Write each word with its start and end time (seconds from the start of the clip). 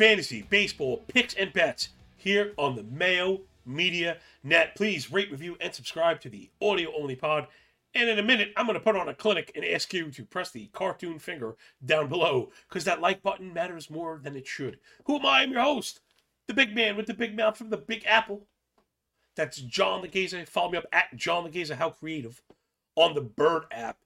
fantasy, 0.00 0.40
baseball, 0.48 1.04
picks, 1.08 1.34
and 1.34 1.52
bets 1.52 1.90
here 2.16 2.54
on 2.56 2.74
the 2.74 2.82
Mayo 2.84 3.42
Media 3.66 4.16
Net. 4.42 4.74
Please 4.74 5.12
rate, 5.12 5.30
review, 5.30 5.58
and 5.60 5.74
subscribe 5.74 6.22
to 6.22 6.30
the 6.30 6.48
audio 6.62 6.90
only 6.98 7.14
pod. 7.14 7.46
And 7.94 8.08
in 8.08 8.18
a 8.18 8.22
minute, 8.22 8.54
I'm 8.56 8.64
going 8.64 8.78
to 8.78 8.82
put 8.82 8.96
on 8.96 9.10
a 9.10 9.14
clinic 9.14 9.52
and 9.54 9.62
ask 9.62 9.92
you 9.92 10.10
to 10.10 10.24
press 10.24 10.52
the 10.52 10.70
cartoon 10.72 11.18
finger 11.18 11.54
down 11.84 12.08
below 12.08 12.50
because 12.66 12.84
that 12.84 13.02
like 13.02 13.22
button 13.22 13.52
matters 13.52 13.90
more 13.90 14.18
than 14.24 14.36
it 14.36 14.46
should. 14.46 14.78
Who 15.04 15.16
am 15.16 15.26
I? 15.26 15.42
I'm 15.42 15.52
your 15.52 15.60
host, 15.60 16.00
the 16.46 16.54
big 16.54 16.74
man 16.74 16.96
with 16.96 17.04
the 17.04 17.12
big 17.12 17.36
mouth 17.36 17.58
from 17.58 17.68
the 17.68 17.76
Big 17.76 18.02
Apple. 18.06 18.46
That's 19.36 19.58
John 19.58 20.02
Laghezza. 20.02 20.48
Follow 20.48 20.70
me 20.70 20.78
up 20.78 20.86
at 20.94 21.14
John 21.14 21.44
Laghezza, 21.44 21.74
how 21.74 21.90
creative, 21.90 22.40
on 22.96 23.14
the 23.14 23.20
Bird 23.20 23.64
app 23.70 23.98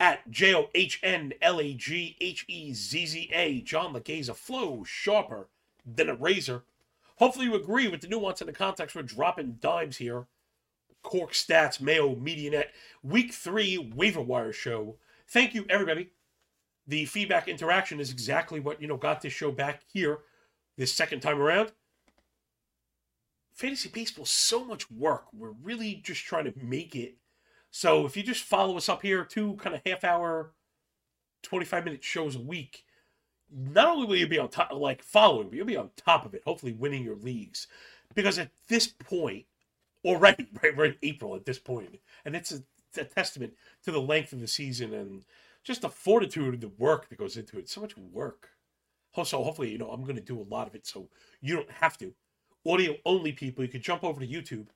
at 0.00 0.30
J 0.30 0.54
O 0.54 0.68
H 0.74 1.00
N 1.02 1.32
L 1.40 1.60
A 1.60 1.74
G 1.74 2.16
H 2.20 2.44
E 2.48 2.72
Z 2.72 3.06
Z 3.06 3.30
A. 3.32 3.60
John 3.60 3.94
Laghezza 3.94 4.34
flows 4.34 4.88
sharper 4.88 5.48
than 5.86 6.08
a 6.08 6.14
razor. 6.14 6.64
Hopefully, 7.16 7.46
you 7.46 7.54
agree 7.54 7.88
with 7.88 8.00
the 8.00 8.08
nuance 8.08 8.40
and 8.40 8.48
the 8.48 8.52
context. 8.52 8.96
We're 8.96 9.02
dropping 9.02 9.58
dimes 9.60 9.98
here. 9.98 10.26
Corked 11.02 11.34
Stats, 11.34 11.80
Mayo, 11.80 12.14
MediaNet, 12.14 12.68
Week 13.02 13.32
3 13.32 13.92
waiver 13.94 14.22
wire 14.22 14.52
show. 14.52 14.96
Thank 15.28 15.54
you, 15.54 15.66
everybody. 15.68 16.10
The 16.86 17.04
feedback 17.04 17.46
interaction 17.46 18.00
is 18.00 18.10
exactly 18.10 18.58
what, 18.60 18.80
you 18.80 18.88
know, 18.88 18.96
got 18.96 19.22
this 19.22 19.32
show 19.32 19.52
back 19.52 19.82
here 19.92 20.20
this 20.76 20.92
second 20.92 21.20
time 21.20 21.40
around. 21.40 21.72
Fantasy 23.54 23.88
baseball 23.88 24.24
so 24.24 24.64
much 24.64 24.90
work. 24.90 25.26
We're 25.32 25.54
really 25.62 25.94
just 25.94 26.24
trying 26.24 26.44
to 26.44 26.54
make 26.60 26.96
it. 26.96 27.16
So 27.76 28.06
if 28.06 28.16
you 28.16 28.22
just 28.22 28.44
follow 28.44 28.76
us 28.76 28.88
up 28.88 29.02
here, 29.02 29.24
two 29.24 29.54
kind 29.54 29.74
of 29.74 29.82
half 29.84 30.04
hour, 30.04 30.52
25 31.42 31.84
minute 31.84 32.04
shows 32.04 32.36
a 32.36 32.40
week, 32.40 32.84
not 33.50 33.88
only 33.88 34.06
will 34.06 34.14
you 34.14 34.28
be 34.28 34.38
on 34.38 34.48
top, 34.48 34.70
like 34.72 35.02
following, 35.02 35.48
but 35.48 35.56
you'll 35.56 35.66
be 35.66 35.76
on 35.76 35.90
top 35.96 36.24
of 36.24 36.34
it, 36.34 36.42
hopefully 36.46 36.70
winning 36.70 37.02
your 37.02 37.16
leagues. 37.16 37.66
Because 38.14 38.38
at 38.38 38.52
this 38.68 38.86
point, 38.86 39.46
already, 40.04 40.46
right, 40.62 40.76
we're 40.76 40.84
in 40.84 40.96
April 41.02 41.34
at 41.34 41.46
this 41.46 41.58
point, 41.58 41.98
and 42.24 42.36
it's 42.36 42.52
a, 42.52 42.62
it's 42.90 42.98
a 42.98 43.04
testament 43.12 43.54
to 43.82 43.90
the 43.90 44.00
length 44.00 44.32
of 44.32 44.40
the 44.40 44.46
season 44.46 44.94
and 44.94 45.24
just 45.64 45.82
the 45.82 45.88
fortitude 45.88 46.54
and 46.54 46.62
the 46.62 46.68
work 46.78 47.08
that 47.08 47.18
goes 47.18 47.36
into 47.36 47.58
it. 47.58 47.68
So 47.68 47.80
much 47.80 47.96
work. 47.96 48.50
Also, 49.16 49.42
hopefully, 49.42 49.72
you 49.72 49.78
know, 49.78 49.90
I'm 49.90 50.04
going 50.04 50.14
to 50.14 50.22
do 50.22 50.40
a 50.40 50.46
lot 50.48 50.68
of 50.68 50.76
it 50.76 50.86
so 50.86 51.08
you 51.40 51.56
don't 51.56 51.70
have 51.72 51.98
to. 51.98 52.14
Audio 52.64 52.94
only 53.04 53.32
people, 53.32 53.64
you 53.64 53.70
can 53.70 53.82
jump 53.82 54.04
over 54.04 54.20
to 54.20 54.28
YouTube 54.28 54.68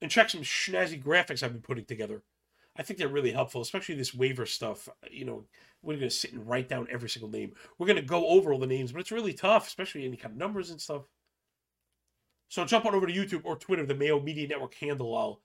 and 0.00 0.10
check 0.10 0.30
some 0.30 0.42
snazzy 0.42 1.02
graphics 1.02 1.42
I've 1.42 1.52
been 1.52 1.62
putting 1.62 1.84
together. 1.84 2.22
I 2.76 2.82
think 2.82 2.98
they're 2.98 3.08
really 3.08 3.32
helpful, 3.32 3.60
especially 3.60 3.96
this 3.96 4.14
waiver 4.14 4.46
stuff. 4.46 4.88
You 5.10 5.24
know, 5.24 5.44
we're 5.82 5.96
going 5.96 6.08
to 6.08 6.14
sit 6.14 6.32
and 6.32 6.48
write 6.48 6.68
down 6.68 6.86
every 6.90 7.08
single 7.08 7.30
name. 7.30 7.52
We're 7.76 7.86
going 7.86 7.96
to 7.96 8.02
go 8.02 8.28
over 8.28 8.52
all 8.52 8.58
the 8.58 8.66
names, 8.66 8.92
but 8.92 9.00
it's 9.00 9.10
really 9.10 9.32
tough, 9.32 9.66
especially 9.66 10.04
any 10.04 10.16
kind 10.16 10.32
of 10.32 10.38
numbers 10.38 10.70
and 10.70 10.80
stuff. 10.80 11.02
So 12.48 12.64
jump 12.64 12.86
on 12.86 12.94
over 12.94 13.06
to 13.06 13.12
YouTube 13.12 13.42
or 13.44 13.56
Twitter, 13.56 13.84
the 13.84 13.94
Mayo 13.94 14.20
Media 14.20 14.46
Network 14.48 14.74
handle. 14.74 15.16
I'll 15.16 15.40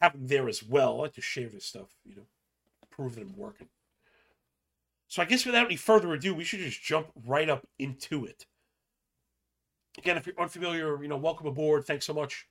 have 0.00 0.12
them 0.12 0.26
there 0.26 0.48
as 0.48 0.62
well. 0.62 0.96
I 0.96 1.02
like 1.02 1.14
to 1.14 1.20
share 1.20 1.48
this 1.48 1.66
stuff, 1.66 1.88
you 2.04 2.16
know, 2.16 2.26
prove 2.90 3.14
that 3.14 3.22
I'm 3.22 3.36
working. 3.36 3.68
So 5.08 5.22
I 5.22 5.24
guess 5.24 5.46
without 5.46 5.66
any 5.66 5.76
further 5.76 6.12
ado, 6.12 6.34
we 6.34 6.44
should 6.44 6.60
just 6.60 6.82
jump 6.82 7.08
right 7.26 7.48
up 7.48 7.66
into 7.78 8.24
it. 8.24 8.46
Again, 9.96 10.16
if 10.16 10.26
you're 10.26 10.40
unfamiliar, 10.40 11.02
you 11.02 11.08
know, 11.08 11.16
welcome 11.16 11.46
aboard. 11.46 11.84
Thanks 11.84 12.06
so 12.06 12.14
much. 12.14 12.46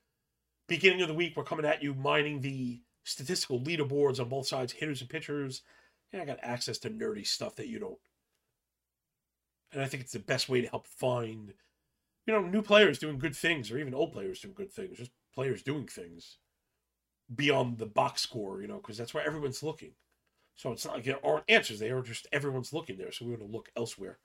Beginning 0.68 1.02
of 1.02 1.08
the 1.08 1.14
week, 1.14 1.34
we're 1.36 1.44
coming 1.44 1.66
at 1.66 1.82
you 1.82 1.94
mining 1.94 2.42
the 2.42 2.82
statistical 3.04 3.62
leaderboards 3.62 4.20
on 4.20 4.30
both 4.30 4.48
sides, 4.48 4.74
hitters 4.74 5.02
and 5.02 5.10
pitchers. 5.10 5.62
And 6.12 6.22
I 6.22 6.26
got 6.26 6.40
access 6.42 6.78
to 6.80 6.90
nerdy 6.90 7.26
stuff 7.26 7.56
that 7.56 7.68
you 7.68 7.80
don't. 7.80 7.98
And 9.72 9.82
I 9.82 9.86
think 9.88 10.04
it's 10.04 10.14
the 10.14 10.20
best 10.20 10.50
way 10.50 10.62
to 10.62 10.68
help 10.68 10.88
find, 10.88 11.54
you 12.26 12.34
know, 12.34 12.42
new 12.42 12.62
players 12.62 13.00
doing 13.00 13.20
good 13.20 13.36
things, 13.36 13.72
or 13.72 13.78
even 13.78 13.94
old 13.94 14.14
players 14.14 14.40
doing 14.40 14.54
good 14.54 14.72
things, 14.72 14.98
just 14.98 15.12
players 15.34 15.62
doing 15.62 15.88
things 15.88 16.38
beyond 17.34 17.78
the 17.78 17.86
box 17.86 18.22
score, 18.22 18.62
you 18.62 18.68
know, 18.68 18.78
because 18.78 18.98
that's 18.98 19.14
where 19.14 19.26
everyone's 19.26 19.64
looking. 19.64 19.92
So 20.56 20.72
it's 20.72 20.86
not 20.86 20.96
like 20.96 21.04
there 21.04 21.26
aren't 21.26 21.50
answers 21.50 21.80
they 21.80 21.92
are 21.92 22.02
just 22.02 22.28
everyone's 22.32 22.74
looking 22.74 22.98
there. 22.98 23.12
So 23.12 23.26
we 23.26 23.32
want 23.32 23.44
to 23.44 23.48
look 23.48 23.70
elsewhere. 23.76 24.18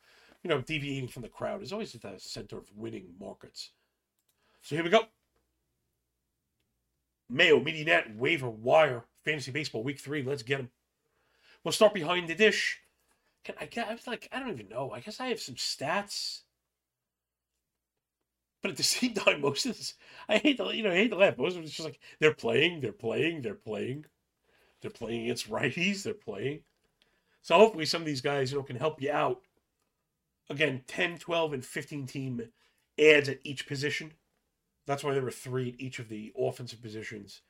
You 0.42 0.48
know, 0.48 0.60
deviating 0.60 1.08
from 1.08 1.22
the 1.22 1.28
crowd 1.28 1.62
is 1.62 1.72
always 1.72 1.94
at 1.94 2.02
the 2.02 2.14
center 2.18 2.58
of 2.58 2.70
winning 2.74 3.14
markets. 3.20 3.70
So 4.62 4.74
here 4.74 4.84
we 4.84 4.90
go. 4.90 5.02
Mayo, 7.32 7.58
MediaNet, 7.58 8.16
Waiver, 8.16 8.50
Wire, 8.50 9.04
Fantasy 9.24 9.50
Baseball, 9.50 9.82
Week 9.82 9.98
3. 9.98 10.22
Let's 10.22 10.42
get 10.42 10.58
them. 10.58 10.70
We'll 11.64 11.72
start 11.72 11.94
behind 11.94 12.28
the 12.28 12.34
dish. 12.34 12.80
Can 13.44 13.54
I 13.60 13.66
get, 13.66 13.88
I 13.88 13.94
was 13.94 14.06
like, 14.06 14.28
I 14.32 14.38
don't 14.38 14.50
even 14.50 14.68
know. 14.68 14.90
I 14.92 15.00
guess 15.00 15.20
I 15.20 15.28
have 15.28 15.40
some 15.40 15.54
stats. 15.54 16.42
But 18.60 18.72
at 18.72 18.76
the 18.76 18.82
same 18.82 19.14
time, 19.14 19.40
most 19.40 19.66
of 19.66 19.76
this, 19.76 19.94
I 20.28 20.38
hate 20.38 20.58
to, 20.58 20.76
you 20.76 20.82
know, 20.82 20.90
I 20.90 20.96
hate 20.96 21.10
to 21.10 21.16
laugh. 21.16 21.38
Most 21.38 21.56
of 21.56 21.62
it's 21.62 21.72
just 21.72 21.88
like, 21.88 22.00
they're 22.20 22.34
playing, 22.34 22.80
they're 22.80 22.92
playing, 22.92 23.42
they're 23.42 23.54
playing. 23.54 24.04
They're 24.82 24.90
playing 24.90 25.24
against 25.24 25.50
righties, 25.50 26.02
they're 26.02 26.14
playing. 26.14 26.60
So 27.40 27.56
hopefully 27.56 27.86
some 27.86 28.02
of 28.02 28.06
these 28.06 28.20
guys, 28.20 28.50
you 28.50 28.58
know, 28.58 28.64
can 28.64 28.76
help 28.76 29.00
you 29.00 29.10
out. 29.10 29.40
Again, 30.50 30.82
10, 30.86 31.18
12, 31.18 31.52
and 31.52 31.64
15 31.64 32.06
team 32.06 32.42
ads 32.98 33.28
at 33.28 33.38
each 33.44 33.66
position. 33.66 34.12
That's 34.86 35.04
why 35.04 35.14
there 35.14 35.22
were 35.22 35.30
three 35.30 35.70
at 35.70 35.80
each 35.80 35.98
of 35.98 36.08
the 36.08 36.32
offensive 36.38 36.82
positions. 36.82 37.40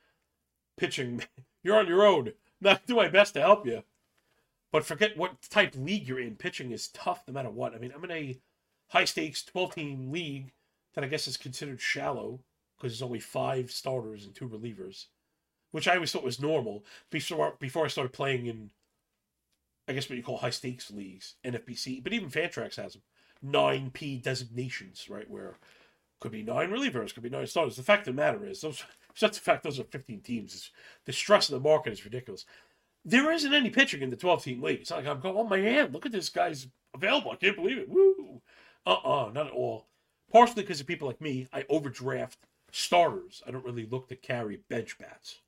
Pitching, 0.77 1.23
you're 1.63 1.79
on 1.79 1.87
your 1.87 2.05
own. 2.05 2.33
Not 2.61 2.87
do 2.87 2.97
my 2.97 3.09
best 3.09 3.35
to 3.35 3.41
help 3.41 3.67
you. 3.67 3.83
But 4.71 4.87
forget 4.87 5.17
what 5.17 5.43
type 5.51 5.75
league 5.77 6.09
you're 6.09 6.21
in. 6.21 6.37
Pitching 6.37 6.73
is 6.73 6.89
tough 6.89 7.23
no 7.27 7.35
matter 7.35 7.51
what. 7.51 7.75
I 7.75 7.79
mean, 7.79 7.93
I'm 7.95 8.05
in 8.05 8.11
a 8.11 8.39
high 8.89 9.05
stakes 9.05 9.45
12 9.45 9.75
team 9.75 10.13
league 10.13 10.53
that 10.95 11.05
I 11.05 11.09
guess 11.09 11.27
is 11.29 11.37
considered 11.37 11.81
shallow 11.81 12.41
because 12.77 12.93
there's 12.93 13.03
only 13.03 13.21
five 13.21 13.71
starters 13.71 14.25
and 14.25 14.35
two 14.35 14.49
relievers, 14.49 15.07
which 15.71 15.87
I 15.87 15.95
always 15.95 16.11
thought 16.11 16.25
was 16.25 16.41
normal 16.41 16.85
before 17.11 17.55
before 17.61 17.85
I 17.85 17.89
started 17.89 18.13
playing 18.13 18.47
in, 18.47 18.71
I 19.87 19.93
guess 19.93 20.09
what 20.09 20.17
you 20.17 20.23
call 20.23 20.39
high 20.39 20.51
stakes 20.51 20.91
leagues, 20.91 21.37
NFBC. 21.45 22.03
But 22.03 22.13
even 22.13 22.31
Fantrax 22.31 22.77
has 22.77 22.95
them, 22.95 23.03
nine 23.43 23.91
P 23.91 24.17
designations, 24.17 25.09
right? 25.09 25.29
Where 25.31 25.59
could 26.23 26.33
be 26.33 26.45
nine 26.45 26.71
relievers, 26.71 27.13
could 27.13 27.25
be 27.25 27.29
nine 27.29 27.49
starters. 27.49 27.77
The 27.77 27.83
fact 27.83 28.07
of 28.07 28.15
the 28.15 28.23
matter 28.23 28.47
is, 28.47 28.61
those 28.61 28.85
that's 29.21 29.37
the 29.37 29.45
fact 29.45 29.65
those 29.65 29.81
are 29.81 29.85
15 29.85 30.21
teams. 30.21 30.55
It's, 30.55 30.71
the 31.05 31.13
stress 31.13 31.49
of 31.49 31.61
the 31.61 31.69
market 31.69 31.93
is 31.93 32.05
ridiculous. 32.05 32.47
There 33.05 33.33
isn't 33.33 33.53
any 33.53 33.71
pitching 33.71 34.03
in 34.03 34.11
the 34.11 34.17
12 34.17 34.45
team 34.45 34.63
league. 34.63 34.81
It's 34.81 34.93
like 34.93 35.05
I'm 35.05 35.21
going, 35.21 35.37
oh 35.37 35.45
man, 35.45 35.91
look 35.91 36.07
at 36.07 36.13
this 36.13 36.29
guy's 36.29 36.69
available. 36.95 37.33
I 37.33 37.37
can't 37.37 37.57
believe 37.57 37.77
it. 37.77 37.89
Woo! 37.89 38.41
Uh 38.87 38.95
uh 38.95 39.31
not 39.35 39.49
at 39.49 39.53
all. 39.53 39.89
Partially 40.33 40.63
because 40.63 40.81
of 40.81 40.87
people 40.87 41.09
like 41.09 41.21
me, 41.21 41.49
I 41.53 41.65
overdraft 41.69 42.39
starters. 42.71 43.43
I 43.47 43.51
don't 43.51 43.65
really 43.65 43.87
look 43.87 44.09
to 44.09 44.17
carry 44.17 44.61
bench 44.71 44.97
bats. 44.99 45.41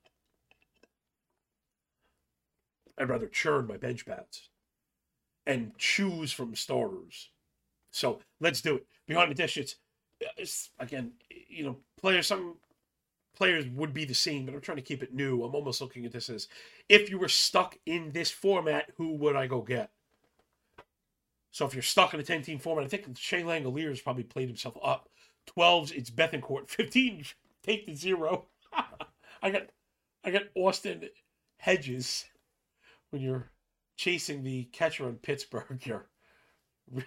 I'd 2.99 3.09
rather 3.09 3.29
churn 3.29 3.69
my 3.69 3.77
bench 3.77 4.05
bats 4.05 4.49
and 5.47 5.79
choose 5.79 6.33
from 6.33 6.57
starters. 6.57 7.31
So 7.93 8.19
let's 8.41 8.61
do 8.61 8.77
it. 8.77 8.87
Behind 9.07 9.31
the 9.31 9.37
dish, 9.37 9.57
it's 9.57 9.77
again, 10.79 11.13
you 11.49 11.65
know, 11.65 11.77
players. 12.01 12.27
Some 12.27 12.57
players 13.37 13.67
would 13.69 13.93
be 13.93 14.05
the 14.05 14.15
same, 14.15 14.47
but 14.47 14.55
I'm 14.55 14.61
trying 14.61 14.77
to 14.77 14.83
keep 14.83 15.03
it 15.03 15.15
new. 15.15 15.43
I'm 15.43 15.55
almost 15.55 15.81
looking 15.81 16.05
at 16.07 16.13
this 16.13 16.31
as 16.31 16.49
if 16.89 17.11
you 17.11 17.19
were 17.19 17.29
stuck 17.29 17.79
in 17.87 18.13
this 18.13 18.31
format, 18.31 18.91
who 18.97 19.15
would 19.15 19.37
I 19.37 19.47
go 19.47 19.61
get? 19.61 19.91
So 21.51 21.65
if 21.67 21.75
you're 21.75 21.83
stuck 21.83 22.15
in 22.15 22.21
a 22.21 22.25
10 22.25 22.43
team 22.43 22.59
format, 22.59 22.85
I 22.85 22.89
think 22.89 23.17
Shea 23.17 23.43
Langeliers 23.43 24.03
probably 24.03 24.25
played 24.25 24.49
himself 24.49 24.77
up. 24.83 25.09
12s, 25.57 25.93
it's 25.93 26.11
Bethancourt. 26.11 26.69
15, 26.71 27.25
take 27.63 27.87
the 27.87 27.95
zero. 27.95 28.47
I 29.43 29.51
got 29.51 29.63
I 30.25 30.31
got 30.31 30.45
Austin 30.55 31.09
Hedges. 31.59 32.25
When 33.11 33.23
you're 33.23 33.51
chasing 33.97 34.43
the 34.43 34.65
catcher 34.73 35.09
in 35.09 35.17
Pittsburgh, 35.17 35.81
you're 35.85 36.07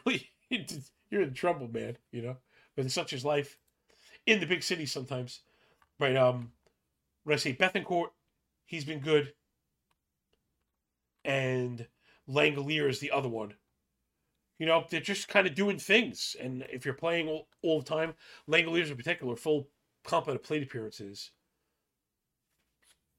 really 0.05 0.29
you're 1.09 1.23
in 1.23 1.33
trouble, 1.33 1.67
man. 1.67 1.97
You 2.11 2.21
know, 2.21 2.37
but 2.77 2.89
such 2.91 3.11
is 3.11 3.25
life 3.25 3.57
in 4.25 4.39
the 4.39 4.45
big 4.45 4.63
city 4.63 4.85
sometimes. 4.85 5.41
Right. 5.99 6.15
Um, 6.15 6.51
when 7.23 7.33
I 7.33 7.37
say 7.37 7.53
Bethancourt, 7.53 8.09
he's 8.65 8.85
been 8.85 8.99
good, 8.99 9.33
and 11.25 11.85
Langelier 12.29 12.87
is 12.87 12.99
the 12.99 13.11
other 13.11 13.27
one. 13.27 13.55
You 14.59 14.65
know, 14.65 14.85
they're 14.89 15.01
just 15.01 15.27
kind 15.27 15.45
of 15.45 15.55
doing 15.55 15.77
things, 15.77 16.35
and 16.39 16.65
if 16.71 16.85
you're 16.85 16.93
playing 16.93 17.27
all, 17.27 17.47
all 17.61 17.79
the 17.79 17.85
time, 17.85 18.13
Langeliers 18.49 18.89
in 18.89 18.95
particular, 18.95 19.35
full 19.35 19.67
complement 20.05 20.41
of 20.41 20.47
plate 20.47 20.63
appearances. 20.63 21.31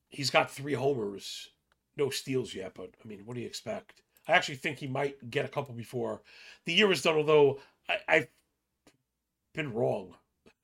He's 0.09 0.31
got 0.31 0.51
three 0.51 0.73
homers, 0.73 1.49
no 1.97 2.09
steals 2.09 2.55
yet, 2.55 2.73
but 2.75 2.91
I 3.05 3.07
mean, 3.07 3.23
what 3.25 3.35
do 3.35 3.41
you 3.41 3.47
expect? 3.47 4.03
I 4.27 4.33
actually 4.33 4.57
think 4.57 4.79
he 4.79 4.87
might 4.87 5.31
get 5.31 5.45
a 5.45 5.49
couple 5.49 5.75
before 5.75 6.23
the 6.65 6.73
year 6.73 6.91
is 6.91 7.03
done. 7.03 7.17
Although 7.17 7.61
I, 7.89 7.99
I've 8.09 8.29
been 9.59 9.75
wrong. 9.75 10.15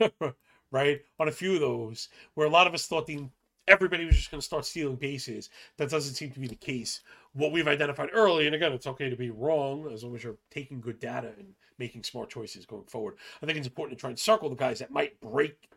right? 0.70 1.02
On 1.20 1.28
a 1.28 1.32
few 1.32 1.54
of 1.54 1.60
those, 1.60 2.08
where 2.34 2.46
a 2.46 2.50
lot 2.50 2.66
of 2.66 2.74
us 2.74 2.86
thought 2.86 3.06
the 3.06 3.28
everybody 3.66 4.04
was 4.04 4.16
just 4.16 4.30
going 4.30 4.40
to 4.40 4.44
start 4.44 4.64
stealing 4.64 4.96
bases. 4.96 5.50
That 5.78 5.90
doesn't 5.90 6.14
seem 6.14 6.30
to 6.32 6.40
be 6.40 6.46
the 6.46 6.54
case. 6.54 7.00
What 7.32 7.52
we've 7.52 7.68
identified 7.68 8.10
early, 8.12 8.46
and 8.46 8.54
again, 8.54 8.72
it's 8.72 8.86
okay 8.86 9.10
to 9.10 9.16
be 9.16 9.30
wrong 9.30 9.90
as 9.92 10.04
long 10.04 10.14
as 10.14 10.22
you're 10.22 10.36
taking 10.50 10.80
good 10.80 11.00
data 11.00 11.32
and 11.38 11.54
making 11.78 12.04
smart 12.04 12.30
choices 12.30 12.66
going 12.66 12.84
forward. 12.84 13.16
I 13.42 13.46
think 13.46 13.58
it's 13.58 13.66
important 13.66 13.98
to 13.98 14.00
try 14.00 14.10
and 14.10 14.18
circle 14.18 14.50
the 14.50 14.56
guys 14.56 14.78
that 14.78 14.90
might 14.90 15.20
break 15.20 15.68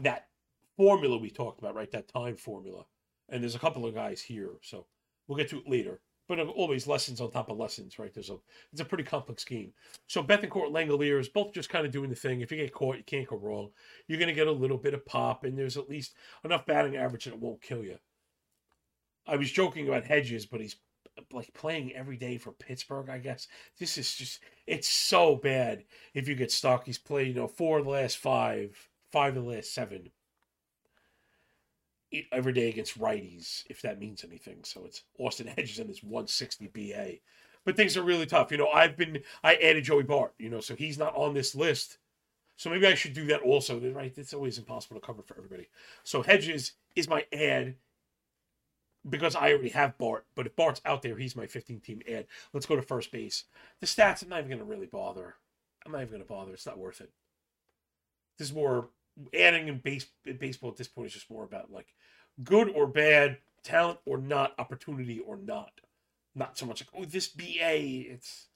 that 0.00 0.26
formula 0.76 1.16
we 1.16 1.30
talked 1.30 1.60
about, 1.60 1.74
right? 1.74 1.90
That 1.92 2.08
time 2.08 2.36
formula. 2.36 2.84
And 3.28 3.42
there's 3.42 3.54
a 3.54 3.60
couple 3.60 3.86
of 3.86 3.94
guys 3.94 4.20
here, 4.20 4.50
so 4.62 4.86
we'll 5.26 5.38
get 5.38 5.48
to 5.50 5.58
it 5.58 5.68
later. 5.68 6.00
But 6.26 6.40
always 6.40 6.86
lessons 6.86 7.20
on 7.20 7.30
top 7.30 7.50
of 7.50 7.58
lessons, 7.58 7.98
right? 7.98 8.12
There's 8.12 8.30
a 8.30 8.38
it's 8.72 8.80
a 8.80 8.84
pretty 8.84 9.04
complex 9.04 9.44
game. 9.44 9.72
So 10.06 10.22
Bethancourt 10.22 10.72
Langolier 10.72 11.20
is 11.20 11.28
both 11.28 11.52
just 11.52 11.68
kind 11.68 11.84
of 11.84 11.92
doing 11.92 12.08
the 12.08 12.16
thing. 12.16 12.40
If 12.40 12.50
you 12.50 12.56
get 12.56 12.72
caught, 12.72 12.96
you 12.96 13.04
can't 13.04 13.28
go 13.28 13.36
wrong. 13.36 13.70
You're 14.08 14.18
gonna 14.18 14.32
get 14.32 14.46
a 14.46 14.52
little 14.52 14.78
bit 14.78 14.94
of 14.94 15.04
pop, 15.04 15.44
and 15.44 15.58
there's 15.58 15.76
at 15.76 15.90
least 15.90 16.14
enough 16.42 16.64
batting 16.64 16.96
average 16.96 17.24
that 17.24 17.34
it 17.34 17.40
won't 17.40 17.60
kill 17.60 17.84
you. 17.84 17.98
I 19.26 19.36
was 19.36 19.50
joking 19.50 19.88
about 19.88 20.04
Hedges, 20.04 20.46
but 20.46 20.60
he's 20.60 20.76
like 21.32 21.52
playing 21.54 21.92
every 21.94 22.16
day 22.16 22.38
for 22.38 22.52
Pittsburgh, 22.52 23.08
I 23.08 23.18
guess. 23.18 23.46
This 23.78 23.98
is 23.98 24.14
just 24.14 24.40
it's 24.66 24.88
so 24.88 25.36
bad 25.36 25.84
if 26.14 26.26
you 26.28 26.34
get 26.34 26.50
stuck. 26.50 26.86
He's 26.86 26.98
played, 26.98 27.28
you 27.28 27.34
know, 27.34 27.48
four 27.48 27.78
of 27.78 27.84
the 27.84 27.90
last 27.90 28.16
five, 28.18 28.88
five 29.12 29.36
of 29.36 29.44
the 29.44 29.50
last 29.50 29.74
seven 29.74 30.10
every 32.32 32.52
day 32.52 32.68
against 32.68 32.98
righties, 32.98 33.64
if 33.68 33.82
that 33.82 33.98
means 33.98 34.24
anything. 34.24 34.58
So 34.64 34.84
it's 34.84 35.02
Austin 35.18 35.46
Hedges 35.46 35.78
and 35.78 35.88
his 35.88 36.02
160 36.02 36.68
BA. 36.68 37.18
But 37.64 37.76
things 37.76 37.96
are 37.96 38.02
really 38.02 38.26
tough. 38.26 38.50
You 38.50 38.58
know, 38.58 38.68
I've 38.68 38.96
been 38.96 39.22
I 39.42 39.54
added 39.54 39.84
Joey 39.84 40.02
Bart, 40.02 40.34
you 40.38 40.50
know, 40.50 40.60
so 40.60 40.74
he's 40.74 40.98
not 40.98 41.16
on 41.16 41.34
this 41.34 41.54
list. 41.54 41.98
So 42.56 42.70
maybe 42.70 42.86
I 42.86 42.94
should 42.94 43.14
do 43.14 43.26
that 43.26 43.40
also. 43.40 43.80
Right? 43.80 44.16
It's 44.16 44.34
always 44.34 44.58
impossible 44.58 45.00
to 45.00 45.06
cover 45.06 45.22
for 45.22 45.36
everybody. 45.36 45.68
So 46.02 46.22
Hedges 46.22 46.72
is 46.94 47.08
my 47.08 47.24
ad 47.32 47.76
because 49.08 49.34
I 49.34 49.50
already 49.50 49.70
have 49.70 49.98
Bart. 49.98 50.26
But 50.34 50.46
if 50.46 50.56
Bart's 50.56 50.80
out 50.84 51.02
there, 51.02 51.16
he's 51.16 51.36
my 51.36 51.46
15 51.46 51.80
team 51.80 52.00
ad. 52.10 52.26
Let's 52.52 52.66
go 52.66 52.76
to 52.76 52.82
first 52.82 53.12
base. 53.12 53.44
The 53.80 53.86
stats, 53.86 54.22
I'm 54.22 54.28
not 54.28 54.38
even 54.38 54.50
going 54.50 54.58
to 54.60 54.64
really 54.64 54.86
bother. 54.86 55.36
I'm 55.84 55.92
not 55.92 55.98
even 55.98 56.10
going 56.10 56.22
to 56.22 56.28
bother. 56.28 56.52
It's 56.52 56.66
not 56.66 56.78
worth 56.78 57.00
it. 57.00 57.10
This 58.38 58.48
is 58.48 58.54
more 58.54 58.88
adding 59.38 59.68
in 59.68 59.78
base 59.78 60.06
in 60.24 60.36
baseball 60.36 60.70
at 60.70 60.76
this 60.76 60.88
point 60.88 61.06
is 61.06 61.12
just 61.12 61.30
more 61.30 61.44
about 61.44 61.70
like 61.72 61.94
good 62.42 62.68
or 62.68 62.86
bad, 62.86 63.38
talent 63.62 63.98
or 64.04 64.18
not, 64.18 64.54
opportunity 64.58 65.20
or 65.20 65.36
not. 65.36 65.80
Not 66.34 66.58
so 66.58 66.66
much 66.66 66.82
like 66.82 66.88
oh 66.96 67.04
this 67.04 67.28
BA. 67.28 68.10
It's 68.10 68.48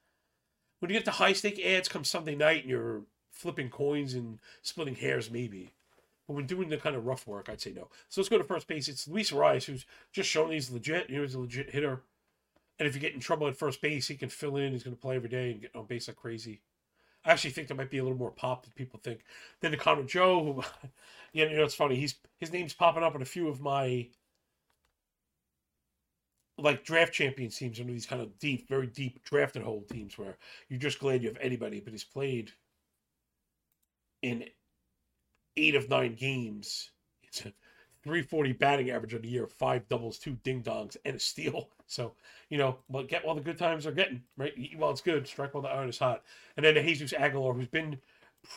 when 0.80 0.90
you 0.90 0.96
get 0.96 1.04
to 1.04 1.12
high 1.12 1.32
stake 1.32 1.64
ads 1.64 1.88
come 1.88 2.04
Sunday 2.04 2.34
night 2.34 2.62
and 2.62 2.70
you're 2.70 3.02
flipping 3.30 3.70
coins 3.70 4.14
and 4.14 4.38
splitting 4.62 4.96
hairs 4.96 5.30
maybe. 5.30 5.74
But 6.26 6.34
when 6.34 6.46
doing 6.46 6.68
the 6.68 6.76
kind 6.76 6.94
of 6.94 7.06
rough 7.06 7.26
work, 7.26 7.48
I'd 7.48 7.60
say 7.60 7.72
no. 7.72 7.88
So 8.08 8.20
let's 8.20 8.28
go 8.28 8.36
to 8.36 8.44
first 8.44 8.66
base. 8.66 8.88
It's 8.88 9.08
Luis 9.08 9.30
Arraez 9.30 9.64
who's 9.64 9.86
just 10.12 10.28
shown 10.28 10.50
he's 10.50 10.70
legit. 10.70 11.08
You 11.08 11.16
know, 11.16 11.22
he's 11.22 11.34
a 11.34 11.40
legit 11.40 11.70
hitter. 11.70 12.02
And 12.78 12.86
if 12.86 12.94
you 12.94 13.00
get 13.00 13.14
in 13.14 13.20
trouble 13.20 13.48
at 13.48 13.56
first 13.56 13.80
base, 13.80 14.08
he 14.08 14.16
can 14.16 14.28
fill 14.28 14.56
in. 14.56 14.72
He's 14.72 14.84
going 14.84 14.94
to 14.94 15.00
play 15.00 15.16
every 15.16 15.28
day 15.28 15.50
and 15.50 15.62
get 15.62 15.74
on 15.74 15.86
base 15.86 16.06
like 16.06 16.16
crazy. 16.16 16.60
I 17.24 17.32
actually 17.32 17.50
think 17.50 17.68
there 17.68 17.76
might 17.76 17.90
be 17.90 17.98
a 17.98 18.02
little 18.02 18.18
more 18.18 18.30
pop 18.30 18.64
than 18.64 18.72
people 18.74 19.00
think. 19.02 19.20
Then 19.60 19.70
the 19.70 19.76
Connor 19.76 20.04
Joe, 20.04 20.44
who, 20.44 20.88
you 21.32 21.48
know, 21.48 21.64
it's 21.64 21.74
funny. 21.74 21.96
He's 21.96 22.14
his 22.38 22.52
name's 22.52 22.74
popping 22.74 23.02
up 23.02 23.14
in 23.14 23.22
a 23.22 23.26
few 23.26 23.48
of 23.48 23.60
my 23.60 24.08
like 26.58 26.84
draft 26.84 27.12
champion 27.12 27.50
teams, 27.50 27.78
of 27.78 27.86
these 27.86 28.06
kind 28.06 28.20
of 28.20 28.38
deep, 28.38 28.68
very 28.68 28.88
deep 28.88 29.22
drafted 29.24 29.62
hold 29.62 29.88
teams 29.88 30.18
where 30.18 30.36
you're 30.68 30.80
just 30.80 30.98
glad 30.98 31.22
you 31.22 31.28
have 31.28 31.38
anybody. 31.40 31.80
But 31.80 31.92
he's 31.92 32.04
played 32.04 32.50
in 34.22 34.44
eight 35.56 35.74
of 35.74 35.88
nine 35.88 36.14
games. 36.14 36.90
It's 37.22 37.46
a 37.46 37.52
340 38.04 38.52
batting 38.52 38.90
average 38.90 39.14
on 39.14 39.22
the 39.22 39.28
year, 39.28 39.46
five 39.46 39.88
doubles, 39.88 40.18
two 40.18 40.36
ding 40.42 40.62
dongs, 40.62 40.96
and 41.04 41.16
a 41.16 41.20
steal. 41.20 41.70
So, 41.90 42.12
you 42.50 42.58
know, 42.58 42.76
well, 42.90 43.02
get 43.02 43.24
while 43.24 43.34
the 43.34 43.40
good 43.40 43.56
times 43.56 43.86
are 43.86 43.92
getting, 43.92 44.22
right? 44.36 44.52
Eat 44.58 44.76
while 44.76 44.90
it's 44.90 45.00
good, 45.00 45.26
strike 45.26 45.54
while 45.54 45.62
the 45.62 45.70
iron 45.70 45.88
is 45.88 45.98
hot. 45.98 46.22
And 46.54 46.66
then 46.66 46.74
the 46.74 46.82
Jesus 46.82 47.14
Aguilar, 47.14 47.54
who's 47.54 47.66
been 47.66 47.96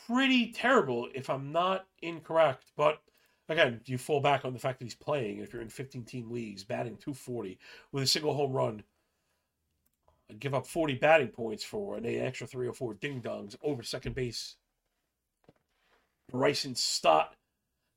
pretty 0.05 0.51
terrible, 0.51 1.07
if 1.15 1.29
I'm 1.29 1.53
not 1.53 1.87
incorrect. 2.01 2.73
But 2.75 3.01
again, 3.47 3.79
you 3.85 3.97
fall 3.97 4.19
back 4.19 4.43
on 4.43 4.51
the 4.51 4.59
fact 4.59 4.79
that 4.79 4.85
he's 4.85 4.95
playing. 4.95 5.37
If 5.37 5.53
you're 5.53 5.61
in 5.61 5.69
15 5.69 6.03
team 6.03 6.29
leagues, 6.29 6.65
batting 6.65 6.97
240 6.97 7.57
with 7.93 8.03
a 8.03 8.07
single 8.07 8.33
home 8.33 8.51
run, 8.51 8.83
I'd 10.29 10.39
give 10.39 10.53
up 10.53 10.67
40 10.67 10.95
batting 10.95 11.29
points 11.29 11.63
for 11.63 11.95
an 11.95 12.05
extra 12.05 12.47
three 12.47 12.67
or 12.67 12.73
four 12.73 12.93
ding 12.95 13.21
dongs 13.21 13.55
over 13.61 13.81
second 13.81 14.15
base. 14.15 14.55
Bryson 16.29 16.75
Stott, 16.75 17.35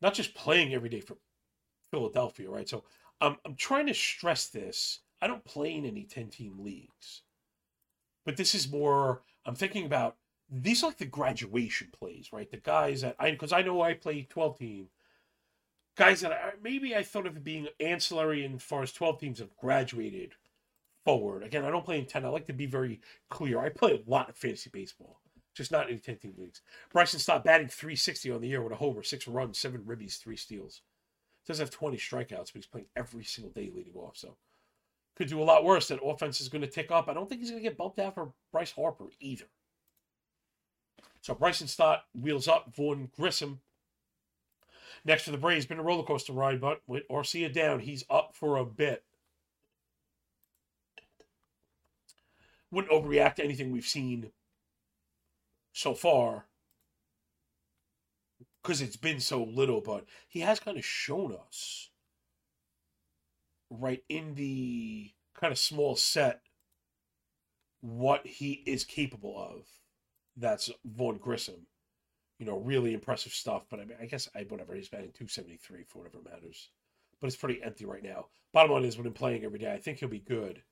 not 0.02 0.14
just 0.14 0.34
playing 0.34 0.74
every 0.74 0.88
day 0.88 1.00
for 1.00 1.16
Philadelphia, 1.94 2.50
right? 2.50 2.68
So 2.68 2.84
I'm, 3.20 3.36
I'm 3.44 3.54
trying 3.54 3.86
to 3.86 3.94
stress 3.94 4.48
this 4.48 5.00
I 5.24 5.26
don't 5.26 5.44
play 5.44 5.74
in 5.74 5.86
any 5.86 6.04
10 6.04 6.28
team 6.28 6.58
leagues. 6.58 7.22
But 8.26 8.36
this 8.36 8.54
is 8.54 8.70
more, 8.70 9.22
I'm 9.46 9.54
thinking 9.54 9.86
about 9.86 10.16
these 10.50 10.82
are 10.82 10.88
like 10.88 10.98
the 10.98 11.06
graduation 11.06 11.88
plays, 11.98 12.28
right? 12.30 12.50
The 12.50 12.58
guys 12.58 13.00
that 13.00 13.16
I, 13.18 13.30
because 13.30 13.52
I 13.52 13.62
know 13.62 13.80
I 13.80 13.94
play 13.94 14.26
12 14.28 14.58
team, 14.58 14.88
guys 15.96 16.20
that 16.20 16.32
I, 16.32 16.50
maybe 16.62 16.94
I 16.94 17.02
thought 17.02 17.26
of 17.26 17.42
being 17.42 17.68
ancillary 17.80 18.44
in 18.44 18.56
as 18.56 18.62
far 18.62 18.82
as 18.82 18.92
12 18.92 19.18
teams 19.18 19.38
have 19.38 19.56
graduated 19.56 20.32
forward. 21.06 21.42
Again, 21.42 21.64
I 21.64 21.70
don't 21.70 21.86
play 21.86 21.98
in 21.98 22.04
10. 22.04 22.26
I 22.26 22.28
like 22.28 22.46
to 22.48 22.52
be 22.52 22.66
very 22.66 23.00
clear. 23.30 23.58
I 23.58 23.70
play 23.70 23.92
a 23.92 24.10
lot 24.10 24.28
of 24.28 24.36
fantasy 24.36 24.68
baseball, 24.70 25.20
just 25.54 25.72
not 25.72 25.88
in 25.88 26.00
10 26.00 26.18
team 26.18 26.34
leagues. 26.36 26.60
Bryson 26.92 27.18
Stott 27.18 27.44
batting 27.44 27.68
360 27.68 28.30
on 28.30 28.42
the 28.42 28.48
year 28.48 28.62
with 28.62 28.72
a 28.72 28.76
homer, 28.76 29.02
six 29.02 29.26
runs, 29.26 29.58
seven 29.58 29.84
ribbies, 29.86 30.18
three 30.18 30.36
steals. 30.36 30.82
Does 31.46 31.58
have 31.58 31.70
20 31.70 31.96
strikeouts, 31.98 32.28
but 32.28 32.54
he's 32.54 32.66
playing 32.66 32.86
every 32.96 33.24
single 33.24 33.52
day 33.52 33.70
leading 33.74 33.94
off. 33.94 34.16
So 34.16 34.36
could 35.16 35.28
do 35.28 35.42
a 35.42 35.44
lot 35.44 35.64
worse. 35.64 35.88
That 35.88 36.02
offense 36.02 36.40
is 36.40 36.48
going 36.48 36.62
to 36.62 36.68
tick 36.68 36.90
up. 36.90 37.08
I 37.08 37.14
don't 37.14 37.28
think 37.28 37.40
he's 37.40 37.50
going 37.50 37.62
to 37.62 37.68
get 37.68 37.76
bumped 37.76 37.98
out 37.98 38.14
for 38.14 38.32
Bryce 38.50 38.72
Harper 38.72 39.06
either. 39.20 39.44
So 41.20 41.34
Bryson 41.34 41.68
Stott 41.68 42.04
wheels 42.18 42.48
up. 42.48 42.74
Vaughn 42.74 43.10
Grissom 43.16 43.60
next 45.04 45.24
to 45.24 45.30
the 45.30 45.38
Braves. 45.38 45.66
Been 45.66 45.78
a 45.78 45.82
roller 45.82 46.02
coaster 46.02 46.32
ride, 46.32 46.60
but 46.60 46.82
with 46.86 47.08
Arcia 47.08 47.52
down, 47.52 47.80
he's 47.80 48.04
up 48.10 48.34
for 48.34 48.56
a 48.56 48.64
bit. 48.64 49.04
Wouldn't 52.70 52.92
overreact 52.92 53.36
to 53.36 53.44
anything 53.44 53.70
we've 53.70 53.86
seen 53.86 54.32
so 55.72 55.94
far 55.94 56.46
because 58.64 58.80
it's 58.80 58.96
been 58.96 59.20
so 59.20 59.44
little, 59.44 59.82
but 59.82 60.06
he 60.26 60.40
has 60.40 60.58
kind 60.58 60.78
of 60.78 60.84
shown 60.84 61.36
us 61.46 61.90
right 63.68 64.02
in 64.08 64.34
the 64.34 65.12
kind 65.38 65.52
of 65.52 65.58
small 65.58 65.96
set 65.96 66.40
what 67.82 68.26
he 68.26 68.62
is 68.66 68.84
capable 68.84 69.36
of. 69.38 69.66
That's 70.36 70.70
Vaughn 70.84 71.18
Grissom. 71.18 71.66
You 72.38 72.46
know, 72.46 72.56
really 72.58 72.94
impressive 72.94 73.32
stuff. 73.32 73.66
But 73.70 73.80
I 73.80 73.84
mean, 73.84 73.98
I 74.00 74.06
guess 74.06 74.28
I 74.34 74.44
whatever 74.48 74.74
he's 74.74 74.88
batting 74.88 75.12
273 75.12 75.84
for 75.86 75.98
whatever 75.98 76.18
matters. 76.24 76.70
But 77.20 77.28
it's 77.28 77.36
pretty 77.36 77.62
empty 77.62 77.84
right 77.84 78.02
now. 78.02 78.26
Bottom 78.52 78.72
line 78.72 78.84
is 78.84 78.96
when 78.96 79.06
I'm 79.06 79.12
playing 79.12 79.44
every 79.44 79.58
day, 79.58 79.72
I 79.72 79.78
think 79.78 79.98
he'll 79.98 80.08
be 80.08 80.18
good. 80.18 80.62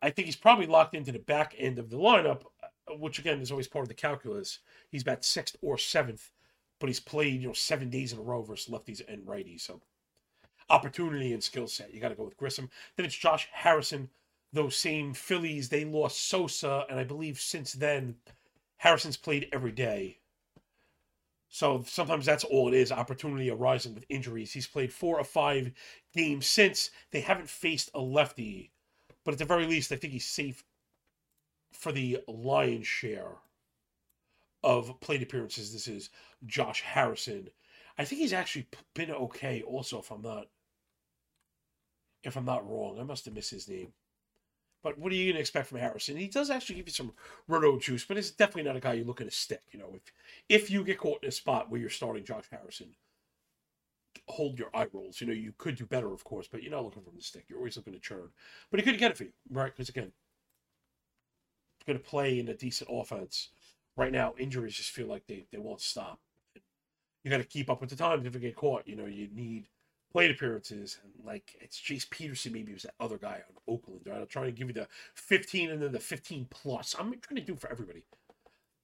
I 0.00 0.10
think 0.10 0.26
he's 0.26 0.36
probably 0.36 0.66
locked 0.66 0.94
into 0.94 1.12
the 1.12 1.18
back 1.18 1.54
end 1.58 1.78
of 1.78 1.90
the 1.90 1.96
lineup, 1.96 2.42
uh, 2.62 2.94
which 2.96 3.18
again 3.18 3.40
is 3.40 3.50
always 3.50 3.68
part 3.68 3.84
of 3.84 3.88
the 3.88 3.94
calculus. 3.94 4.60
He's 4.90 5.02
about 5.02 5.24
sixth 5.24 5.56
or 5.60 5.78
seventh, 5.78 6.30
but 6.84 6.90
he's 6.90 7.00
played, 7.00 7.40
you 7.40 7.48
know, 7.48 7.54
seven 7.54 7.88
days 7.88 8.12
in 8.12 8.18
a 8.18 8.22
row 8.22 8.42
versus 8.42 8.70
lefties 8.70 9.00
and 9.08 9.26
righties. 9.26 9.62
So 9.62 9.80
opportunity 10.68 11.32
and 11.32 11.42
skill 11.42 11.66
set. 11.66 11.94
You 11.94 11.98
got 11.98 12.10
to 12.10 12.14
go 12.14 12.24
with 12.24 12.36
Grissom. 12.36 12.68
Then 12.94 13.06
it's 13.06 13.16
Josh 13.16 13.48
Harrison. 13.50 14.10
Those 14.52 14.76
same 14.76 15.14
Phillies, 15.14 15.70
they 15.70 15.86
lost 15.86 16.28
Sosa, 16.28 16.84
and 16.90 17.00
I 17.00 17.04
believe 17.04 17.40
since 17.40 17.72
then, 17.72 18.16
Harrison's 18.76 19.16
played 19.16 19.48
every 19.50 19.72
day. 19.72 20.18
So 21.48 21.82
sometimes 21.86 22.26
that's 22.26 22.44
all 22.44 22.68
it 22.68 22.74
is 22.74 22.92
opportunity 22.92 23.50
arising 23.50 23.94
with 23.94 24.04
injuries. 24.10 24.52
He's 24.52 24.66
played 24.66 24.92
four 24.92 25.18
or 25.18 25.24
five 25.24 25.72
games 26.14 26.46
since. 26.46 26.90
They 27.12 27.22
haven't 27.22 27.48
faced 27.48 27.88
a 27.94 28.00
lefty, 28.00 28.72
but 29.24 29.32
at 29.32 29.38
the 29.38 29.46
very 29.46 29.64
least, 29.64 29.90
I 29.90 29.96
think 29.96 30.12
he's 30.12 30.26
safe 30.26 30.62
for 31.72 31.92
the 31.92 32.20
lion's 32.28 32.86
share 32.86 33.38
of 34.64 34.98
plate 35.00 35.22
appearances. 35.22 35.72
This 35.72 35.86
is 35.86 36.10
Josh 36.46 36.80
Harrison. 36.80 37.50
I 37.98 38.04
think 38.04 38.20
he's 38.20 38.32
actually 38.32 38.66
been 38.94 39.10
okay 39.12 39.62
also, 39.62 40.00
if 40.00 40.10
I'm 40.10 40.22
not 40.22 40.46
if 42.24 42.36
I'm 42.36 42.46
not 42.46 42.68
wrong. 42.68 42.98
I 42.98 43.04
must 43.04 43.26
have 43.26 43.34
missed 43.34 43.50
his 43.50 43.68
name. 43.68 43.92
But 44.82 44.98
what 44.98 45.12
are 45.12 45.14
you 45.14 45.26
going 45.26 45.34
to 45.34 45.40
expect 45.40 45.68
from 45.68 45.78
Harrison? 45.78 46.16
He 46.16 46.26
does 46.26 46.48
actually 46.48 46.76
give 46.76 46.86
you 46.86 46.92
some 46.92 47.12
roto 47.48 47.78
juice, 47.78 48.04
but 48.04 48.16
it's 48.16 48.30
definitely 48.30 48.62
not 48.62 48.76
a 48.76 48.80
guy 48.80 48.94
you 48.94 49.04
look 49.04 49.20
at 49.20 49.26
a 49.26 49.30
stick. 49.30 49.62
You 49.70 49.78
know, 49.78 49.92
if 49.94 50.12
if 50.48 50.70
you 50.70 50.82
get 50.84 50.98
caught 50.98 51.22
in 51.22 51.28
a 51.28 51.32
spot 51.32 51.70
where 51.70 51.80
you're 51.80 51.90
starting 51.90 52.24
Josh 52.24 52.44
Harrison, 52.50 52.94
hold 54.28 54.58
your 54.58 54.70
eye 54.74 54.86
rolls. 54.92 55.20
You 55.20 55.26
know, 55.26 55.34
you 55.34 55.52
could 55.58 55.76
do 55.76 55.86
better, 55.86 56.12
of 56.12 56.24
course, 56.24 56.48
but 56.50 56.62
you're 56.62 56.72
not 56.72 56.84
looking 56.84 57.02
from 57.02 57.16
the 57.16 57.22
stick. 57.22 57.44
You're 57.48 57.58
always 57.58 57.76
looking 57.76 57.92
to 57.92 57.98
churn. 57.98 58.30
But 58.70 58.80
he 58.80 58.84
could 58.84 58.98
get 58.98 59.10
it 59.10 59.18
for 59.18 59.24
you, 59.24 59.32
right? 59.50 59.72
Because 59.72 59.90
again, 59.90 60.12
going 61.86 61.98
to 61.98 62.04
play 62.04 62.38
in 62.38 62.48
a 62.48 62.54
decent 62.54 62.90
offense. 62.92 63.50
Right 63.96 64.12
now, 64.12 64.34
injuries 64.38 64.74
just 64.74 64.90
feel 64.90 65.06
like 65.06 65.26
they, 65.26 65.46
they 65.52 65.58
won't 65.58 65.80
stop. 65.80 66.18
you 67.22 67.30
got 67.30 67.38
to 67.38 67.44
keep 67.44 67.70
up 67.70 67.80
with 67.80 67.90
the 67.90 67.96
times 67.96 68.26
if 68.26 68.34
you 68.34 68.40
get 68.40 68.56
caught. 68.56 68.88
You 68.88 68.96
know, 68.96 69.06
you 69.06 69.28
need 69.32 69.68
plate 70.12 70.30
appearances 70.30 70.98
and 71.02 71.12
like 71.26 71.56
it's 71.60 71.80
Jace 71.80 72.08
Peterson. 72.08 72.52
Maybe 72.52 72.72
it 72.72 72.74
was 72.74 72.82
that 72.84 72.94
other 73.00 73.18
guy 73.18 73.42
on 73.48 73.74
Oakland. 73.74 74.02
Right? 74.06 74.20
I'm 74.20 74.26
trying 74.26 74.46
to 74.46 74.52
give 74.52 74.68
you 74.68 74.74
the 74.74 74.88
15 75.14 75.70
and 75.70 75.82
then 75.82 75.92
the 75.92 76.00
15 76.00 76.46
plus. 76.50 76.94
I'm 76.98 77.14
trying 77.20 77.36
to 77.36 77.42
do 77.42 77.56
for 77.56 77.70
everybody. 77.70 78.02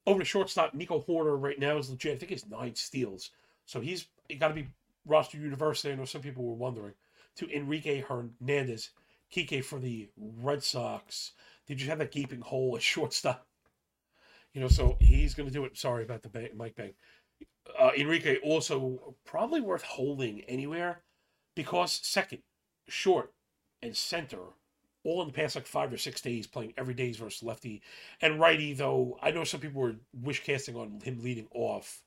Over 0.06 0.20
to 0.20 0.24
shortstop, 0.24 0.74
Nico 0.74 1.04
Hoerner 1.06 1.40
right 1.40 1.58
now 1.58 1.76
is 1.78 1.90
legit. 1.90 2.14
I 2.14 2.18
think 2.18 2.30
he's 2.30 2.48
nine 2.48 2.74
steals, 2.74 3.30
so 3.66 3.80
he's 3.80 4.06
got 4.38 4.48
to 4.48 4.54
be 4.54 4.68
roster 5.06 5.38
university. 5.38 5.92
I 5.92 5.96
know 5.96 6.04
some 6.04 6.22
people 6.22 6.44
were 6.44 6.54
wondering. 6.54 6.94
To 7.36 7.56
Enrique 7.56 8.00
Hernandez, 8.00 8.90
Kike 9.32 9.64
for 9.64 9.78
the 9.78 10.08
Red 10.16 10.62
Sox. 10.62 11.32
Did 11.66 11.80
you 11.80 11.88
have 11.88 11.98
that 11.98 12.12
gaping 12.12 12.40
hole 12.40 12.74
at 12.76 12.82
shortstop? 12.82 13.46
You 14.54 14.60
know, 14.60 14.68
so 14.68 14.96
he's 15.00 15.34
going 15.34 15.48
to 15.48 15.52
do 15.52 15.64
it. 15.64 15.78
Sorry 15.78 16.02
about 16.02 16.22
the 16.22 16.28
bang, 16.28 16.50
Mike 16.56 16.74
Bang. 16.76 16.92
Uh, 17.78 17.90
Enrique 17.96 18.38
also 18.38 19.14
probably 19.24 19.60
worth 19.60 19.82
holding 19.82 20.40
anywhere 20.42 21.02
because 21.54 22.00
second, 22.02 22.42
short, 22.88 23.32
and 23.82 23.96
center 23.96 24.38
all 25.04 25.22
in 25.22 25.28
the 25.28 25.32
past 25.32 25.56
like 25.56 25.66
five 25.66 25.92
or 25.92 25.96
six 25.96 26.20
days 26.20 26.46
playing 26.46 26.74
every 26.76 26.94
days 26.94 27.16
versus 27.16 27.42
lefty 27.42 27.82
and 28.20 28.40
righty. 28.40 28.72
Though 28.72 29.18
I 29.22 29.30
know 29.30 29.44
some 29.44 29.60
people 29.60 29.80
were 29.80 29.96
wish 30.12 30.42
casting 30.42 30.76
on 30.76 31.00
him 31.02 31.22
leading 31.22 31.48
off. 31.54 32.02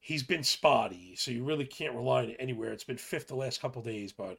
He's 0.00 0.22
been 0.22 0.44
spotty, 0.44 1.16
so 1.16 1.30
you 1.30 1.42
really 1.42 1.64
can't 1.64 1.94
rely 1.94 2.22
on 2.22 2.30
it 2.30 2.36
anywhere. 2.38 2.72
It's 2.72 2.84
been 2.84 2.98
fifth 2.98 3.28
the 3.28 3.34
last 3.34 3.60
couple 3.60 3.82
days, 3.82 4.12
but 4.12 4.38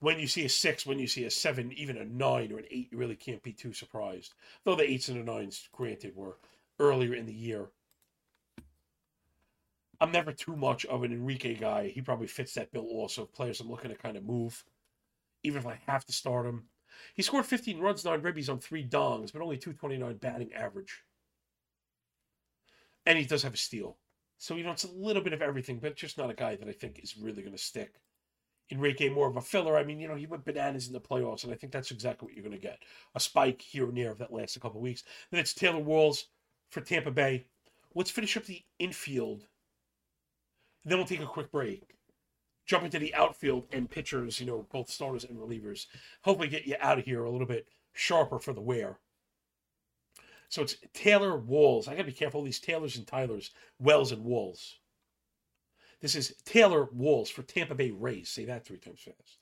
when 0.00 0.18
you 0.18 0.26
see 0.26 0.44
a 0.44 0.48
six, 0.48 0.86
when 0.86 0.98
you 0.98 1.06
see 1.06 1.24
a 1.24 1.30
seven, 1.30 1.72
even 1.72 1.98
a 1.98 2.04
nine 2.04 2.52
or 2.52 2.58
an 2.58 2.66
eight, 2.70 2.88
you 2.90 2.98
really 2.98 3.16
can't 3.16 3.42
be 3.42 3.52
too 3.52 3.72
surprised. 3.72 4.34
Though 4.64 4.76
the 4.76 4.90
eights 4.90 5.08
and 5.08 5.20
the 5.20 5.32
nines, 5.32 5.68
granted, 5.72 6.16
were 6.16 6.36
earlier 6.78 7.14
in 7.14 7.26
the 7.26 7.34
year. 7.34 7.68
I'm 10.00 10.12
never 10.12 10.32
too 10.32 10.56
much 10.56 10.84
of 10.86 11.02
an 11.02 11.12
Enrique 11.12 11.54
guy. 11.54 11.88
He 11.88 12.02
probably 12.02 12.26
fits 12.26 12.54
that 12.54 12.72
bill 12.72 12.86
also. 12.88 13.24
Players 13.24 13.60
I'm 13.60 13.70
looking 13.70 13.90
to 13.90 13.96
kind 13.96 14.16
of 14.16 14.24
move, 14.24 14.64
even 15.42 15.58
if 15.60 15.66
I 15.66 15.80
have 15.86 16.04
to 16.06 16.12
start 16.12 16.46
him. 16.46 16.64
He 17.14 17.22
scored 17.22 17.46
15 17.46 17.78
runs, 17.78 18.04
nine 18.04 18.20
ribbies 18.20 18.50
on 18.50 18.58
three 18.58 18.86
dongs, 18.86 19.32
but 19.32 19.42
only 19.42 19.56
229 19.56 20.16
batting 20.16 20.52
average. 20.52 21.02
And 23.06 23.18
he 23.18 23.24
does 23.24 23.42
have 23.42 23.54
a 23.54 23.58
steal. 23.58 23.98
So, 24.38 24.56
you 24.56 24.64
know, 24.64 24.72
it's 24.72 24.84
a 24.84 24.92
little 24.92 25.22
bit 25.22 25.32
of 25.32 25.42
everything, 25.42 25.78
but 25.78 25.96
just 25.96 26.18
not 26.18 26.30
a 26.30 26.34
guy 26.34 26.56
that 26.56 26.68
I 26.68 26.72
think 26.72 27.00
is 27.02 27.16
really 27.16 27.42
going 27.42 27.56
to 27.56 27.58
stick. 27.58 27.94
Enrique 28.70 29.08
more 29.08 29.28
of 29.28 29.36
a 29.36 29.40
filler. 29.40 29.76
I 29.76 29.84
mean, 29.84 30.00
you 30.00 30.08
know, 30.08 30.14
he 30.14 30.26
went 30.26 30.44
bananas 30.44 30.86
in 30.86 30.92
the 30.92 31.00
playoffs, 31.00 31.44
and 31.44 31.52
I 31.52 31.56
think 31.56 31.72
that's 31.72 31.90
exactly 31.90 32.26
what 32.26 32.34
you're 32.34 32.44
going 32.44 32.58
to 32.58 32.60
get. 32.60 32.82
A 33.14 33.20
spike 33.20 33.60
here 33.60 33.84
and 33.84 33.96
there 33.96 34.12
if 34.12 34.18
that 34.18 34.32
lasts 34.32 34.56
a 34.56 34.60
couple 34.60 34.80
weeks. 34.80 35.04
Then 35.30 35.40
it's 35.40 35.54
Taylor 35.54 35.78
Walls 35.78 36.26
for 36.74 36.80
Tampa 36.80 37.12
Bay. 37.12 37.46
Let's 37.94 38.10
finish 38.10 38.36
up 38.36 38.44
the 38.44 38.62
infield. 38.80 39.46
then 40.84 40.98
we'll 40.98 41.06
take 41.06 41.22
a 41.22 41.26
quick 41.26 41.50
break. 41.52 41.94
Jump 42.66 42.84
into 42.84 42.98
the 42.98 43.14
outfield 43.14 43.66
and 43.72 43.88
pitchers, 43.88 44.40
you 44.40 44.46
know, 44.46 44.66
both 44.72 44.90
starters 44.90 45.24
and 45.24 45.38
relievers. 45.38 45.86
Hopefully 46.22 46.48
get 46.48 46.66
you 46.66 46.74
out 46.80 46.98
of 46.98 47.04
here 47.04 47.24
a 47.24 47.30
little 47.30 47.46
bit 47.46 47.68
sharper 47.92 48.38
for 48.38 48.52
the 48.52 48.60
wear. 48.60 48.98
So 50.48 50.62
it's 50.62 50.76
Taylor 50.92 51.38
Walls. 51.38 51.86
I 51.86 51.92
gotta 51.92 52.04
be 52.04 52.12
careful 52.12 52.42
these 52.42 52.58
Taylors 52.58 52.96
and 52.96 53.06
Tylers, 53.06 53.52
Wells 53.78 54.12
and 54.12 54.24
Walls. 54.24 54.78
This 56.00 56.16
is 56.16 56.34
Taylor 56.44 56.88
Walls 56.92 57.30
for 57.30 57.42
Tampa 57.42 57.74
Bay 57.74 57.92
Rays. 57.92 58.28
Say 58.28 58.44
that 58.46 58.66
three 58.66 58.78
times 58.78 59.00
fast. 59.00 59.38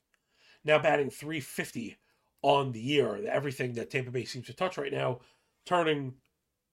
Now 0.64 0.78
batting 0.78 1.10
350 1.10 1.96
on 2.42 2.72
the 2.72 2.80
year. 2.80 3.24
Everything 3.26 3.72
that 3.74 3.90
Tampa 3.90 4.10
Bay 4.10 4.24
seems 4.24 4.46
to 4.46 4.54
touch 4.54 4.76
right 4.76 4.92
now, 4.92 5.20
turning 5.64 6.14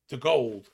to 0.09 0.17
gold. 0.17 0.69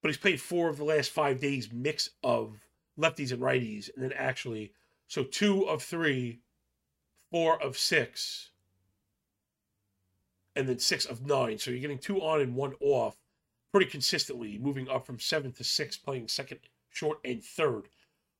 But 0.00 0.08
he's 0.08 0.18
played 0.18 0.40
four 0.40 0.68
of 0.68 0.76
the 0.76 0.84
last 0.84 1.10
five 1.10 1.40
days, 1.40 1.72
mix 1.72 2.10
of 2.22 2.58
lefties 2.98 3.32
and 3.32 3.40
righties, 3.40 3.88
and 3.94 4.02
then 4.02 4.12
actually, 4.12 4.72
so 5.06 5.22
two 5.22 5.68
of 5.68 5.82
three, 5.82 6.40
four 7.30 7.62
of 7.62 7.78
six, 7.78 8.50
and 10.56 10.68
then 10.68 10.78
six 10.78 11.06
of 11.06 11.24
nine. 11.24 11.58
So 11.58 11.70
you're 11.70 11.80
getting 11.80 11.98
two 11.98 12.20
on 12.20 12.40
and 12.40 12.54
one 12.54 12.74
off 12.80 13.16
pretty 13.70 13.86
consistently, 13.86 14.58
moving 14.58 14.88
up 14.88 15.06
from 15.06 15.18
seven 15.18 15.52
to 15.52 15.64
six, 15.64 15.96
playing 15.96 16.28
second, 16.28 16.60
short, 16.90 17.18
and 17.24 17.42
third. 17.42 17.88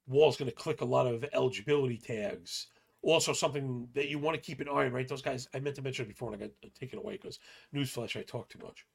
Wall's 0.06 0.36
going 0.36 0.50
to 0.50 0.54
click 0.54 0.80
a 0.80 0.84
lot 0.84 1.06
of 1.06 1.24
eligibility 1.32 1.96
tags. 1.96 2.66
Also, 3.02 3.32
something 3.32 3.88
that 3.94 4.08
you 4.08 4.18
want 4.18 4.36
to 4.36 4.40
keep 4.40 4.60
an 4.60 4.68
eye 4.68 4.86
on, 4.86 4.92
right? 4.92 5.08
Those 5.08 5.22
guys, 5.22 5.48
I 5.54 5.58
meant 5.60 5.76
to 5.76 5.82
mention 5.82 6.04
it 6.04 6.08
before 6.08 6.32
and 6.32 6.42
I 6.42 6.46
got 6.46 6.54
uh, 6.64 6.68
taken 6.78 6.98
away 6.98 7.18
because 7.20 7.38
newsflash, 7.74 8.18
I 8.18 8.22
talk 8.22 8.48
too 8.48 8.60
much. 8.62 8.86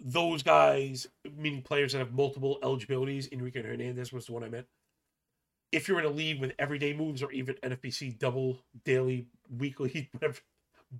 Those 0.00 0.42
guys, 0.42 1.06
meaning 1.36 1.62
players 1.62 1.92
that 1.92 1.98
have 1.98 2.12
multiple 2.12 2.58
eligibilities, 2.62 3.28
Enrique 3.30 3.62
Hernandez 3.62 4.12
was 4.12 4.26
the 4.26 4.32
one 4.32 4.44
I 4.44 4.48
meant. 4.48 4.66
If 5.70 5.88
you're 5.88 6.00
in 6.00 6.06
a 6.06 6.10
league 6.10 6.40
with 6.40 6.52
everyday 6.58 6.92
moves 6.92 7.22
or 7.22 7.30
even 7.32 7.54
NFBC 7.62 8.18
double, 8.18 8.58
daily, 8.84 9.26
weekly, 9.50 10.08
whatever, 10.12 10.38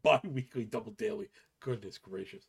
bi 0.02 0.20
weekly, 0.24 0.64
double, 0.64 0.92
daily, 0.92 1.28
goodness 1.60 1.98
gracious 1.98 2.46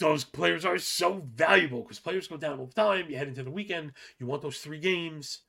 those 0.00 0.24
players 0.24 0.64
are 0.64 0.78
so 0.78 1.22
valuable 1.34 1.82
because 1.82 2.00
players 2.00 2.26
go 2.26 2.36
down 2.36 2.58
all 2.58 2.66
the 2.66 2.72
time. 2.72 3.08
You 3.08 3.16
head 3.16 3.28
into 3.28 3.42
the 3.42 3.50
weekend, 3.50 3.92
you 4.18 4.26
want 4.26 4.42
those 4.42 4.58
three 4.58 4.80
games. 4.80 5.42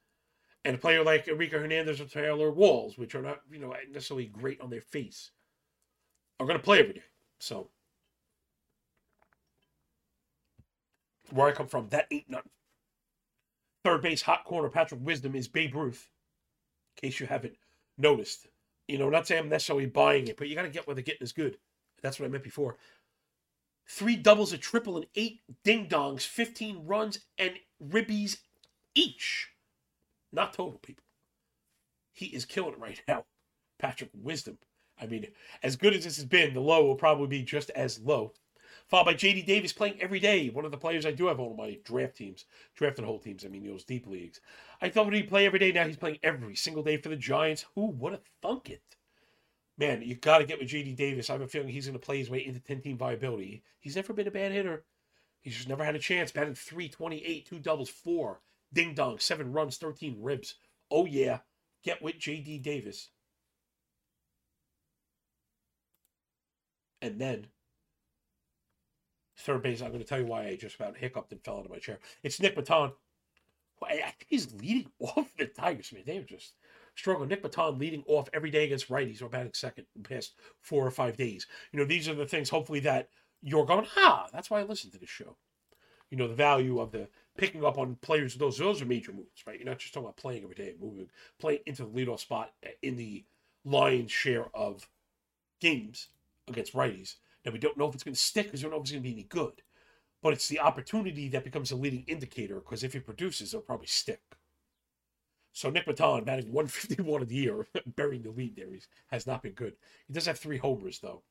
And 0.64 0.76
a 0.76 0.80
player 0.80 1.04
like 1.04 1.28
Enrique 1.28 1.58
Hernandez 1.58 2.00
or 2.00 2.06
Taylor 2.06 2.52
Walls, 2.52 2.98
which 2.98 3.16
are 3.16 3.22
not, 3.22 3.42
you 3.52 3.60
know, 3.60 3.74
necessarily 3.92 4.26
great 4.26 4.62
on 4.62 4.70
their 4.70 4.82
face, 4.82 5.32
are 6.40 6.46
going 6.46 6.58
to 6.58 6.64
play 6.64 6.80
every 6.80 6.94
day. 6.94 7.04
So, 7.40 7.70
where 11.32 11.48
I 11.48 11.52
come 11.52 11.68
from, 11.68 11.90
that 11.90 12.08
ain't 12.12 12.30
nothing. 12.30 12.52
Third 13.84 14.04
base, 14.04 14.22
hot 14.22 14.44
corner, 14.46 14.70
Patrick 14.70 15.02
Wisdom 15.04 15.36
is 15.36 15.48
Babe 15.48 15.74
Ruth. 15.76 16.10
In 16.98 17.10
case 17.10 17.20
you 17.20 17.26
haven't 17.26 17.56
noticed. 17.98 18.48
You 18.88 19.00
know, 19.00 19.10
not 19.10 19.26
saying 19.26 19.44
I'm 19.44 19.50
necessarily 19.50 19.88
buying 19.88 20.28
it, 20.28 20.38
but 20.38 20.48
you 20.48 20.56
got 20.56 20.64
to 20.64 20.70
get 20.70 20.86
where 20.86 20.96
the 20.96 21.02
getting 21.02 21.24
is 21.24 21.32
good. 21.32 21.58
That's 22.04 22.20
what 22.20 22.28
I 22.28 22.30
meant 22.30 22.44
before 22.44 22.78
three 23.88 24.16
doubles, 24.16 24.54
a 24.54 24.58
triple, 24.58 24.98
and 24.98 25.06
eight 25.16 25.42
ding 25.64 25.88
dongs, 25.88 26.22
15 26.22 26.86
runs, 26.86 27.20
and 27.38 27.54
ribbies 27.84 28.38
each. 28.96 29.50
Not 30.32 30.54
total, 30.54 30.80
people. 30.80 31.04
He 32.14 32.28
is 32.28 32.46
killing 32.46 32.74
it 32.74 32.80
right 32.80 33.02
now. 33.08 33.26
Patrick 33.80 34.12
Wisdom. 34.14 34.58
I 35.00 35.08
mean, 35.08 35.28
as 35.64 35.76
good 35.76 35.94
as 35.94 36.04
this 36.04 36.18
has 36.18 36.26
been, 36.26 36.54
the 36.54 36.60
low 36.60 36.86
will 36.86 36.96
probably 36.96 37.28
be 37.28 37.44
just 37.44 37.72
as 37.72 38.00
low. 38.00 38.34
Followed 38.88 39.06
by 39.06 39.14
JD 39.16 39.46
Davis 39.46 39.74
playing 39.74 40.00
every 40.02 40.20
day. 40.20 40.50
One 40.50 40.66
of 40.66 40.72
the 40.72 40.78
players 40.78 41.06
I 41.06 41.12
do 41.12 41.28
have 41.28 41.40
on 41.40 41.58
my 41.58 41.80
draft 41.84 42.18
teams, 42.18 42.46
drafted 42.76 43.06
whole 43.06 43.20
teams. 43.20 43.44
I 43.44 43.48
mean, 43.48 43.66
those 43.66 43.84
deep 43.84 44.06
leagues. 44.06 44.42
I 44.82 44.90
thought 44.90 45.14
he'd 45.14 45.30
play 45.30 45.46
every 45.46 45.60
day. 45.60 45.72
Now 45.72 45.88
he's 45.88 45.98
playing 45.98 46.20
every 46.22 46.56
single 46.56 46.84
day 46.84 46.98
for 46.98 47.10
the 47.10 47.16
Giants. 47.16 47.66
Who 47.76 47.88
would 47.88 48.14
have 48.14 48.24
thunk 48.42 48.70
it? 48.70 48.84
man, 49.82 50.04
you 50.04 50.16
got 50.16 50.38
to 50.38 50.46
get 50.46 50.60
with 50.60 50.70
JD 50.70 50.96
Davis. 50.96 51.30
I 51.30 51.34
have 51.34 51.42
a 51.42 51.48
feeling 51.48 51.70
he's 51.70 51.88
going 51.88 52.00
to 52.00 52.06
play 52.06 52.20
his 52.20 52.30
way 52.30 52.46
into 52.46 52.60
10 52.60 52.82
team 52.82 52.98
viability. 52.98 53.64
He's 53.80 53.96
never 53.96 54.14
been 54.14 54.28
a 54.28 54.32
bad 54.32 54.52
hitter. 54.52 54.86
He's 55.42 55.56
just 55.56 55.68
never 55.68 55.84
had 55.84 55.96
a 55.96 56.00
chance. 56.00 56.32
Batting 56.32 56.54
328, 56.54 57.48
two 57.48 57.60
doubles, 57.60 57.90
four 57.90 58.42
ding 58.74 58.94
dong, 58.94 59.20
seven 59.20 59.52
runs, 59.52 59.78
13 59.78 60.18
ribs. 60.20 60.56
Oh, 60.90 61.06
yeah. 61.06 61.40
Get 61.84 62.02
with 62.02 62.20
JD 62.20 62.62
Davis. 62.62 63.10
And 67.02 67.20
then, 67.20 67.48
third 69.40 69.64
base, 69.64 69.82
I'm 69.82 69.88
going 69.88 70.00
to 70.02 70.06
tell 70.06 70.20
you 70.20 70.28
why 70.28 70.46
I 70.46 70.56
just 70.56 70.76
about 70.76 70.98
hiccuped 70.98 71.32
and 71.32 71.44
fell 71.44 71.58
out 71.58 71.66
of 71.66 71.72
my 71.72 71.80
chair. 71.80 72.00
It's 72.22 72.40
Nick 72.40 72.56
Maton. 72.56 72.92
I 73.84 73.96
think 73.96 74.28
he's 74.28 74.54
leading 74.54 74.92
off 75.00 75.32
the 75.38 75.48
Tigers, 75.48 75.92
man. 75.92 76.04
They're 76.06 76.22
just 76.22 76.54
struggle. 76.96 77.26
Nick 77.26 77.44
Maton 77.44 77.80
leading 77.80 78.04
off 78.08 78.30
every 78.34 78.52
day 78.52 78.66
against 78.66 78.90
righties 78.90 79.22
or 79.22 79.30
batting 79.30 79.54
second 79.56 79.86
in 79.96 80.04
the 80.04 80.10
past 80.10 80.34
four 80.62 80.86
or 80.86 80.92
five 80.92 81.18
days. 81.18 81.48
You 81.72 81.80
know, 81.80 81.86
these 81.86 82.08
are 82.08 82.14
the 82.14 82.28
things 82.28 82.50
hopefully 82.50 82.82
that 82.82 83.10
you're 83.42 83.66
going, 83.66 83.88
ah, 83.98 84.28
that's 84.32 84.50
why 84.52 84.60
I 84.60 84.64
listen 84.64 84.92
to 84.92 85.00
this 85.00 85.10
show. 85.10 85.38
You 86.10 86.18
know, 86.18 86.28
the 86.28 86.36
value 86.36 86.80
of 86.80 86.92
the 86.92 87.08
picking 87.38 87.66
up 87.66 87.78
on 87.78 87.96
players, 88.02 88.36
those 88.36 88.58
those 88.58 88.82
are 88.82 88.86
major 88.86 89.12
moves, 89.12 89.44
right? 89.46 89.58
You're 89.58 89.70
not 89.70 89.80
just 89.80 89.94
talking 89.94 90.06
about 90.06 90.18
playing 90.18 90.44
every 90.44 90.56
day, 90.56 90.76
moving, 90.80 91.10
playing 91.40 91.60
into 91.66 91.86
the 91.86 91.90
leadoff 91.90 92.20
spot 92.20 92.54
in 92.82 92.96
the 92.96 93.26
lion's 93.64 94.12
share 94.12 94.46
of 94.56 94.88
games 95.60 96.10
against 96.48 96.74
righties. 96.74 97.16
Now 97.46 97.52
we 97.52 97.60
don't 97.60 97.78
know 97.78 97.88
if 97.88 97.96
it's 97.96 98.04
going 98.04 98.16
to 98.16 98.20
stick 98.20 98.48
because 98.48 98.62
we 98.62 98.70
don't 98.70 98.72
know 98.72 98.78
if 98.78 98.84
it's 98.84 98.92
going 98.92 99.04
to 99.04 99.10
be 99.10 99.14
any 99.14 99.24
good. 99.24 99.62
But 100.22 100.34
it's 100.34 100.48
the 100.48 100.60
opportunity 100.60 101.30
that 101.30 101.44
becomes 101.44 101.72
a 101.72 101.76
leading 101.76 102.04
indicator 102.08 102.56
because 102.56 102.84
if 102.84 102.96
it 102.96 103.06
produces, 103.06 103.54
it'll 103.54 103.66
probably 103.66 103.88
stick. 103.88 104.22
So 105.54 105.70
Nick 105.70 105.86
Maton 105.86 106.26
batting 106.26 106.52
151 106.52 107.22
of 107.24 107.30
the 107.30 107.36
year, 107.36 107.68
burying 107.96 108.22
the 108.22 108.30
lead 108.30 108.56
there. 108.56 108.72
He 108.72 108.82
has 109.08 109.26
not 109.26 109.42
been 109.42 109.54
good. 109.54 109.74
He 110.08 110.14
does 110.14 110.28
have 110.28 110.40
three 110.40 110.58
homers 110.58 111.00
though. 111.00 111.24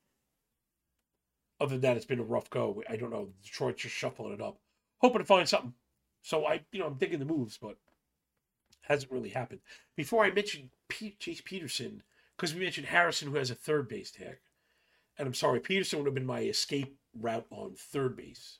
Other 1.60 1.72
than 1.72 1.82
that, 1.82 1.96
it's 1.96 2.06
been 2.06 2.20
a 2.20 2.24
rough 2.24 2.50
go. 2.50 2.82
I 2.88 2.96
don't 2.96 3.10
know. 3.10 3.28
Detroit's 3.42 3.82
just 3.82 3.94
shuffling 3.94 4.32
it 4.32 4.40
up, 4.40 4.58
hoping 4.98 5.18
to 5.18 5.24
find 5.24 5.48
something. 5.48 5.74
So 6.22 6.46
I, 6.46 6.60
you 6.72 6.80
know, 6.80 6.86
I'm 6.86 6.94
digging 6.94 7.18
the 7.18 7.24
moves, 7.24 7.58
but 7.58 7.76
hasn't 8.82 9.12
really 9.12 9.30
happened. 9.30 9.60
Before 9.96 10.24
I 10.24 10.30
mentioned 10.30 10.70
Pete, 10.88 11.18
Jace 11.20 11.44
Peterson, 11.44 12.02
because 12.36 12.54
we 12.54 12.60
mentioned 12.60 12.86
Harrison, 12.86 13.28
who 13.28 13.36
has 13.36 13.50
a 13.50 13.54
third 13.54 13.88
base 13.88 14.10
tag, 14.10 14.38
and 15.18 15.26
I'm 15.26 15.34
sorry, 15.34 15.60
Peterson 15.60 15.98
would 15.98 16.06
have 16.06 16.14
been 16.14 16.26
my 16.26 16.40
escape 16.40 16.96
route 17.18 17.46
on 17.50 17.74
third 17.76 18.16
base. 18.16 18.58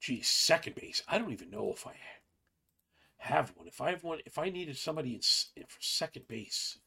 Geez, 0.00 0.28
second 0.28 0.74
base. 0.74 1.02
I 1.08 1.18
don't 1.18 1.32
even 1.32 1.50
know 1.50 1.72
if 1.72 1.86
I 1.86 1.94
have 3.18 3.52
one. 3.56 3.66
If 3.66 3.80
I 3.80 3.90
have 3.90 4.04
one, 4.04 4.18
if 4.26 4.38
I 4.38 4.50
needed 4.50 4.76
somebody 4.76 5.14
in, 5.14 5.20
for 5.68 5.80
second 5.80 6.28
base, 6.28 6.78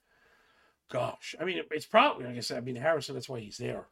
gosh, 0.92 1.36
I 1.40 1.44
mean, 1.44 1.62
it's 1.72 1.86
probably 1.86 2.26
like 2.26 2.38
I 2.38 2.42
said. 2.42 2.58
I 2.58 2.62
mean, 2.62 2.76
Harrison. 2.76 3.16
That's 3.16 3.30
why 3.30 3.40
he's 3.40 3.58
there. 3.58 3.88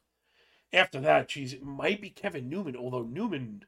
After 0.74 1.00
that, 1.00 1.30
geez, 1.30 1.54
it 1.54 1.64
might 1.64 2.02
be 2.02 2.10
Kevin 2.10 2.50
Newman. 2.50 2.76
Although 2.76 3.04
Newman, 3.04 3.64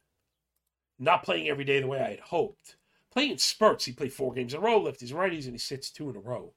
not 1.00 1.24
playing 1.24 1.48
every 1.48 1.64
day 1.64 1.80
the 1.80 1.88
way 1.88 2.00
I 2.00 2.12
had 2.12 2.20
hoped. 2.20 2.76
Playing 3.12 3.32
in 3.32 3.38
spurts. 3.38 3.86
He 3.86 3.94
played 3.94 4.14
four 4.14 4.34
games 4.34 4.54
in 4.54 4.60
a 4.60 4.62
row, 4.62 4.80
lefties 4.80 5.12
and 5.12 5.20
righties, 5.20 5.46
and 5.46 5.54
he 5.54 5.58
sits 5.58 5.90
two 5.90 6.10
in 6.10 6.16
a 6.16 6.20
row. 6.20 6.54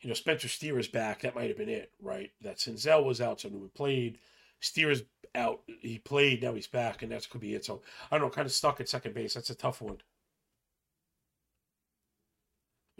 You 0.00 0.08
know, 0.08 0.14
Spencer 0.14 0.48
Steer 0.48 0.78
is 0.78 0.88
back. 0.88 1.20
That 1.20 1.34
might 1.34 1.48
have 1.48 1.58
been 1.58 1.68
it, 1.68 1.92
right? 2.00 2.30
That 2.42 2.58
Senzel 2.58 3.04
was 3.04 3.20
out, 3.20 3.40
so 3.40 3.48
Newman 3.48 3.70
played. 3.74 4.18
Steer's 4.60 5.02
out. 5.34 5.60
He 5.80 5.98
played. 5.98 6.42
Now 6.42 6.54
he's 6.54 6.66
back, 6.66 7.02
and 7.02 7.12
that 7.12 7.28
could 7.30 7.40
be 7.40 7.54
it. 7.54 7.64
So 7.64 7.82
I 8.10 8.18
don't 8.18 8.26
know. 8.26 8.30
Kind 8.30 8.46
of 8.46 8.52
stuck 8.52 8.80
at 8.80 8.88
second 8.88 9.14
base. 9.14 9.34
That's 9.34 9.50
a 9.50 9.54
tough 9.54 9.80
one. 9.80 9.98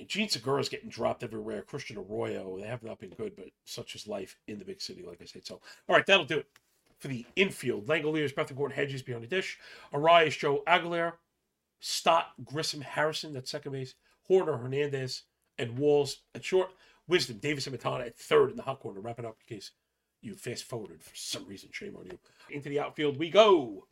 Jean 0.06 0.28
Segura 0.28 0.60
is 0.60 0.70
getting 0.70 0.88
dropped 0.88 1.22
everywhere. 1.22 1.60
Christian 1.60 1.98
Arroyo, 1.98 2.58
they 2.58 2.66
have 2.66 2.82
not 2.82 2.98
been 2.98 3.10
good, 3.10 3.36
but 3.36 3.46
such 3.64 3.94
is 3.94 4.06
life 4.06 4.38
in 4.46 4.58
the 4.58 4.64
big 4.64 4.80
city, 4.80 5.04
like 5.06 5.20
I 5.20 5.26
said. 5.26 5.46
So, 5.46 5.60
all 5.88 5.96
right, 5.96 6.06
that'll 6.06 6.24
do 6.24 6.38
it 6.38 6.46
for 7.00 7.08
the 7.08 7.26
infield. 7.34 7.86
Langeliers, 7.86 8.34
Bethancourt, 8.34 8.72
Hedges 8.72 9.02
behind 9.02 9.24
the 9.24 9.28
dish. 9.28 9.58
Arraez, 9.92 10.38
Joe 10.38 10.62
Aguilar, 10.66 11.18
Stott, 11.80 12.32
Grissom, 12.44 12.82
Harrison 12.82 13.34
at 13.36 13.48
second 13.48 13.72
base, 13.72 13.94
Hoerner, 14.28 14.60
Hernandez, 14.60 15.22
and 15.58 15.78
Walls 15.78 16.18
at 16.34 16.44
short. 16.44 16.70
Wisdom, 17.08 17.38
Davis, 17.38 17.66
and 17.66 17.76
Matana 17.76 18.06
at 18.06 18.16
third 18.16 18.50
in 18.50 18.56
the 18.56 18.62
hot 18.62 18.78
corner. 18.80 19.00
Wrapping 19.00 19.24
up 19.24 19.38
in 19.48 19.56
case 19.56 19.72
you 20.20 20.34
fast 20.34 20.64
forwarded 20.64 21.02
for 21.02 21.16
some 21.16 21.46
reason. 21.46 21.70
Shame 21.72 21.96
on 21.96 22.06
you. 22.06 22.18
Into 22.50 22.68
the 22.68 22.78
outfield 22.78 23.18
we 23.18 23.30
go. 23.30 23.86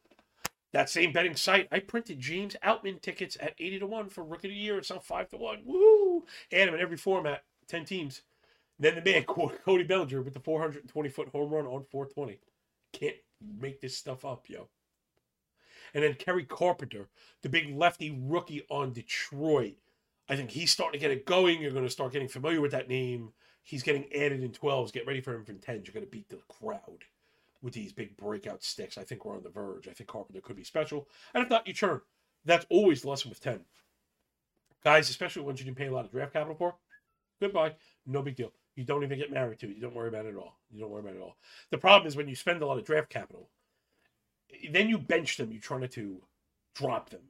That 0.73 0.91
same 0.91 1.12
betting 1.12 1.35
site, 1.35 1.67
I 1.73 1.79
printed 1.79 2.21
James 2.21 2.55
Outman 2.62 3.00
tickets 3.00 3.38
at 3.41 3.55
80 3.59 3.79
to 3.81 3.87
1 3.87 4.09
for 4.11 4.23
Rookie 4.23 4.49
of 4.49 4.53
the 4.53 4.61
Year. 4.61 4.79
It's 4.79 4.91
now 4.91 4.99
5 4.99 5.31
to 5.31 5.37
1. 5.38 5.62
Woo! 5.65 6.27
Him 6.50 6.75
in 6.75 6.81
every 6.81 6.99
format, 6.99 7.45
10 7.69 7.87
teams. 7.87 8.21
Then 8.79 8.95
the 8.95 9.03
man, 9.03 9.25
Cody 9.65 9.85
Bellinger, 9.85 10.21
with 10.21 10.35
the 10.35 10.41
420 10.41 11.09
foot 11.09 11.29
home 11.31 11.50
run 11.50 11.67
on 11.67 11.85
420. 11.91 12.38
Can't 12.99 13.17
make 13.61 13.81
this 13.81 13.97
stuff 13.97 14.25
up, 14.25 14.49
yo. 14.49 14.69
And 15.95 16.05
then 16.05 16.14
Kerry 16.14 16.45
Carpenter, 16.45 17.09
the 17.43 17.49
big 17.49 17.76
lefty 17.76 18.11
rookie 18.11 18.64
on 18.69 18.93
Detroit. 18.93 19.76
I 20.28 20.37
think 20.37 20.50
he's 20.50 20.71
starting 20.71 21.00
to 21.00 21.02
get 21.02 21.11
it 21.11 21.25
going. 21.25 21.61
You're 21.61 21.71
going 21.71 21.85
to 21.85 21.90
start 21.90 22.12
getting 22.12 22.28
familiar 22.28 22.61
with 22.61 22.73
that 22.73 22.88
name. 22.88 23.33
He's 23.62 23.83
getting 23.83 24.12
added 24.14 24.43
in 24.43 24.50
12s. 24.50 24.93
Get 24.93 25.07
ready 25.07 25.21
for 25.21 25.35
him 25.35 25.45
for 25.45 25.52
10s. 25.52 25.87
You're 25.87 25.95
going 25.95 26.05
to 26.05 26.11
beat 26.11 26.28
the 26.28 26.40
crowd 26.49 27.05
with 27.62 27.75
these 27.75 27.93
big 27.93 28.17
breakout 28.17 28.62
sticks. 28.62 28.99
I 28.99 29.05
think 29.05 29.25
we're 29.25 29.37
on 29.37 29.43
the 29.43 29.49
verge. 29.49 29.88
I 29.88 29.93
think 29.93 30.09
Carpenter 30.09 30.40
could 30.40 30.57
be 30.57 30.64
special. 30.64 31.09
And 31.35 31.43
if 31.43 31.50
not, 31.50 31.67
you 31.67 31.73
churn. 31.73 32.00
That's 32.45 32.67
always 32.71 33.02
the 33.02 33.09
lesson 33.09 33.31
with 33.31 33.40
10. 33.40 33.61
Guys, 34.85 35.11
especially 35.11 35.43
ones 35.43 35.59
you 35.59 35.64
didn't 35.64 35.78
pay 35.78 35.87
a 35.87 35.93
lot 35.93 36.05
of 36.05 36.11
draft 36.11 36.33
capital 36.33 36.55
for, 36.55 36.76
goodbye. 37.40 37.75
No 38.07 38.23
big 38.23 38.37
deal. 38.37 38.52
You 38.78 38.85
don't 38.85 39.02
even 39.02 39.18
get 39.18 39.32
married 39.32 39.58
to. 39.58 39.66
You 39.66 39.80
don't 39.80 39.97
worry 39.97 40.06
about 40.06 40.26
it 40.26 40.28
at 40.28 40.37
all. 40.37 40.54
You 40.70 40.80
don't 40.80 40.90
worry 40.90 41.00
about 41.00 41.14
it 41.14 41.16
at 41.16 41.23
all. 41.23 41.37
The 41.73 41.78
problem 41.78 42.06
is 42.06 42.14
when 42.14 42.28
you 42.28 42.37
spend 42.37 42.62
a 42.62 42.66
lot 42.66 42.78
of 42.78 42.85
draft 42.85 43.11
capital, 43.11 43.49
then 44.70 44.88
you 44.88 44.99
bench 44.99 45.37
them. 45.37 45.50
You're 45.50 45.61
trying 45.61 45.88
to 45.88 46.23
drop 46.76 47.11
them. 47.11 47.23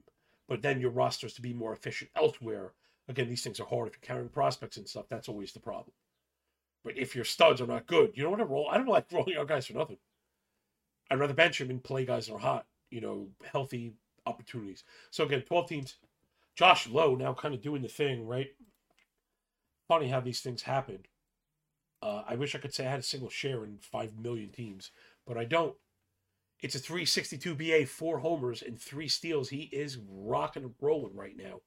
But 0.46 0.60
then 0.60 0.78
your 0.78 0.90
roster 0.90 1.26
is 1.26 1.32
to 1.34 1.40
be 1.40 1.54
more 1.54 1.72
efficient 1.72 2.10
elsewhere. 2.14 2.72
Again, 3.08 3.30
these 3.30 3.42
things 3.42 3.60
are 3.60 3.64
hard 3.64 3.88
if 3.88 3.94
you're 3.94 4.06
carrying 4.14 4.28
prospects 4.28 4.76
and 4.76 4.86
stuff. 4.86 5.06
That's 5.08 5.30
always 5.30 5.54
the 5.54 5.58
problem. 5.58 5.92
But 6.84 6.98
if 6.98 7.16
your 7.16 7.24
studs 7.24 7.62
are 7.62 7.66
not 7.66 7.86
good, 7.86 8.10
you 8.12 8.24
don't 8.24 8.32
want 8.32 8.42
to 8.42 8.46
roll. 8.46 8.68
I 8.70 8.76
don't 8.76 8.86
like 8.86 9.10
rolling 9.10 9.36
out 9.38 9.48
guys 9.48 9.64
for 9.64 9.72
nothing. 9.72 9.96
I'd 11.10 11.18
rather 11.18 11.32
bench 11.32 11.60
them 11.60 11.70
and 11.70 11.82
play 11.82 12.04
guys 12.04 12.26
that 12.26 12.34
are 12.34 12.38
hot, 12.38 12.66
you 12.90 13.00
know, 13.00 13.28
healthy 13.50 13.94
opportunities. 14.26 14.84
So 15.10 15.24
again, 15.24 15.40
12 15.40 15.66
teams. 15.66 15.94
Josh 16.56 16.86
Lowe 16.86 17.14
now 17.14 17.32
kind 17.32 17.54
of 17.54 17.62
doing 17.62 17.80
the 17.80 17.88
thing, 17.88 18.26
right? 18.26 18.48
Funny 19.88 20.08
how 20.08 20.20
these 20.20 20.40
things 20.40 20.60
happen. 20.60 20.98
Uh, 22.00 22.22
I 22.28 22.36
wish 22.36 22.54
I 22.54 22.58
could 22.58 22.74
say 22.74 22.86
I 22.86 22.90
had 22.90 23.00
a 23.00 23.04
single 23.04 23.30
share 23.30 23.64
in 23.64 23.78
5 23.80 24.18
million 24.18 24.50
teams, 24.50 24.90
but 25.26 25.36
I 25.36 25.44
don't. 25.44 25.74
It's 26.60 26.74
a 26.74 26.80
362 26.80 27.54
BA, 27.54 27.86
four 27.86 28.18
homers, 28.18 28.62
and 28.62 28.80
three 28.80 29.08
steals. 29.08 29.48
He 29.48 29.62
is 29.72 29.98
rocking 30.08 30.64
and 30.64 30.74
rolling 30.80 31.14
right 31.14 31.36
now. 31.36 31.60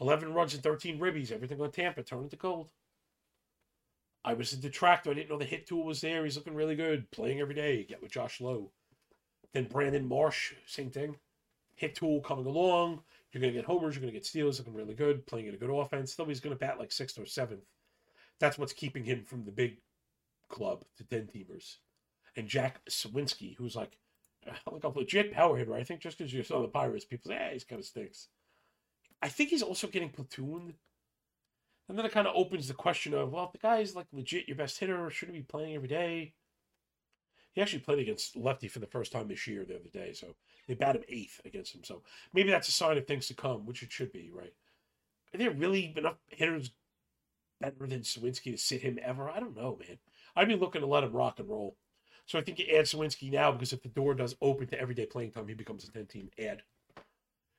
11 0.00 0.32
runs 0.32 0.54
and 0.54 0.62
13 0.62 0.98
ribbies. 0.98 1.32
Everything 1.32 1.60
on 1.60 1.72
Tampa 1.72 2.02
turning 2.02 2.30
to 2.30 2.36
gold. 2.36 2.68
I 4.24 4.34
was 4.34 4.52
a 4.52 4.56
detractor. 4.56 5.10
I 5.10 5.14
didn't 5.14 5.30
know 5.30 5.38
the 5.38 5.44
hit 5.44 5.66
tool 5.66 5.84
was 5.84 6.00
there. 6.00 6.24
He's 6.24 6.36
looking 6.36 6.54
really 6.54 6.76
good, 6.76 7.10
playing 7.10 7.40
every 7.40 7.54
day. 7.54 7.84
Get 7.84 8.02
with 8.02 8.12
Josh 8.12 8.40
Lowe. 8.40 8.70
Then 9.52 9.64
Brandon 9.64 10.06
Marsh, 10.06 10.54
same 10.66 10.90
thing. 10.90 11.16
Hit 11.74 11.94
tool 11.94 12.20
coming 12.20 12.46
along. 12.46 13.00
You're 13.32 13.40
going 13.40 13.52
to 13.52 13.58
get 13.58 13.66
homers. 13.66 13.94
You're 13.94 14.02
going 14.02 14.12
to 14.12 14.18
get 14.18 14.26
steals. 14.26 14.58
Looking 14.58 14.74
really 14.74 14.94
good, 14.94 15.26
playing 15.26 15.46
in 15.46 15.54
a 15.54 15.58
good 15.58 15.70
offense. 15.70 16.14
He's 16.14 16.40
going 16.40 16.54
to 16.54 16.60
bat 16.60 16.78
like 16.78 16.92
sixth 16.92 17.18
or 17.18 17.26
seventh. 17.26 17.64
That's 18.40 18.58
what's 18.58 18.72
keeping 18.72 19.04
him 19.04 19.22
from 19.22 19.44
the 19.44 19.52
big 19.52 19.76
club, 20.48 20.84
to 20.96 21.04
10 21.04 21.28
teamers. 21.28 21.76
And 22.36 22.48
Jack 22.48 22.80
Suwinski, 22.88 23.56
who's 23.56 23.76
like, 23.76 23.98
uh, 24.48 24.54
like 24.72 24.84
a 24.84 24.88
legit 24.88 25.32
power 25.32 25.56
hitter. 25.56 25.74
I 25.74 25.84
think 25.84 26.00
just 26.00 26.18
because 26.18 26.32
you're 26.32 26.42
saw 26.42 26.62
the 26.62 26.68
Pirates, 26.68 27.04
people 27.04 27.30
say, 27.30 27.36
hey, 27.36 27.50
he's 27.52 27.64
kind 27.64 27.78
of 27.78 27.86
stinks. 27.86 28.28
I 29.22 29.28
think 29.28 29.50
he's 29.50 29.62
also 29.62 29.86
getting 29.86 30.10
platooned 30.10 30.74
and 31.90 31.98
then 31.98 32.06
it 32.06 32.12
kind 32.12 32.28
of 32.28 32.36
opens 32.36 32.68
the 32.68 32.74
question 32.74 33.14
of, 33.14 33.32
well, 33.32 33.46
if 33.46 33.52
the 33.52 33.58
guy's 33.58 33.96
like 33.96 34.06
legit 34.12 34.46
your 34.46 34.56
best 34.56 34.78
hitter, 34.78 35.10
should 35.10 35.28
he 35.28 35.38
be 35.38 35.42
playing 35.42 35.74
every 35.74 35.88
day? 35.88 36.34
He 37.50 37.60
actually 37.60 37.80
played 37.80 37.98
against 37.98 38.36
lefty 38.36 38.68
for 38.68 38.78
the 38.78 38.86
first 38.86 39.10
time 39.10 39.26
this 39.26 39.44
year 39.48 39.64
the 39.64 39.74
other 39.74 39.88
day, 39.92 40.12
so 40.12 40.36
they 40.68 40.74
bat 40.74 40.94
him 40.94 41.02
eighth 41.08 41.40
against 41.44 41.74
him. 41.74 41.82
So 41.82 42.02
maybe 42.32 42.48
that's 42.48 42.68
a 42.68 42.72
sign 42.72 42.96
of 42.96 43.08
things 43.08 43.26
to 43.26 43.34
come, 43.34 43.66
which 43.66 43.82
it 43.82 43.90
should 43.90 44.12
be, 44.12 44.30
right? 44.32 44.52
Are 45.34 45.38
there 45.38 45.50
really 45.50 45.92
enough 45.96 46.14
hitters 46.28 46.70
better 47.60 47.86
than 47.86 48.00
Suwinski 48.00 48.52
to 48.52 48.56
sit 48.56 48.82
him 48.82 48.98
ever? 49.02 49.28
I 49.28 49.40
don't 49.40 49.56
know, 49.56 49.78
man. 49.80 49.98
I'd 50.36 50.48
be 50.48 50.56
looking 50.56 50.80
to 50.80 50.86
let 50.86 51.04
him 51.04 51.12
rock 51.12 51.38
and 51.38 51.48
roll. 51.48 51.76
So 52.26 52.38
I 52.38 52.42
think 52.42 52.58
you 52.58 52.66
add 52.76 52.84
Suwinski 52.84 53.30
now 53.30 53.52
because 53.52 53.72
if 53.72 53.82
the 53.82 53.88
door 53.88 54.14
does 54.14 54.36
open 54.40 54.66
to 54.68 54.80
everyday 54.80 55.06
playing 55.06 55.32
time, 55.32 55.48
he 55.48 55.54
becomes 55.54 55.88
a 55.88 55.92
10 55.92 56.06
team 56.06 56.30
ad. 56.38 56.62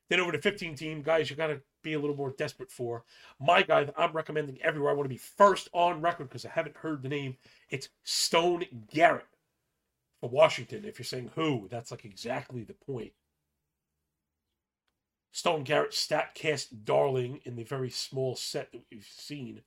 Then 0.10 0.20
over 0.20 0.34
to 0.34 0.42
15 0.42 0.76
team, 0.76 1.02
guys, 1.02 1.30
you 1.30 1.36
got 1.38 1.48
to 1.48 1.62
be 1.84 1.94
a 1.94 2.00
little 2.00 2.16
more 2.16 2.34
desperate 2.38 2.72
for. 2.72 3.06
My 3.40 3.62
guy 3.62 3.86
that 3.86 3.96
I'm 3.98 4.12
recommending 4.12 4.62
everywhere, 4.62 4.92
I 4.92 4.94
want 4.94 5.06
to 5.06 5.14
be 5.14 5.18
first 5.18 5.70
on 5.74 6.02
record 6.02 6.28
because 6.28 6.46
I 6.46 6.50
haven't 6.50 6.76
heard 6.76 7.02
the 7.02 7.10
name. 7.10 7.38
It's 7.70 7.88
Stone 8.04 8.66
Garrett 8.94 9.26
for 10.20 10.30
Washington. 10.30 10.84
If 10.86 11.00
you're 11.00 11.06
saying 11.06 11.32
who, 11.36 11.68
that's 11.70 11.92
like 11.92 12.04
exactly 12.04 12.64
the 12.64 12.74
point. 12.74 13.14
Stone 15.32 15.64
Garrett, 15.64 15.92
StatCast 15.92 16.84
darling 16.84 17.40
in 17.46 17.56
the 17.56 17.64
very 17.64 17.90
small 17.90 18.36
set 18.36 18.72
that 18.74 18.82
we've 18.92 19.08
seen. 19.10 19.62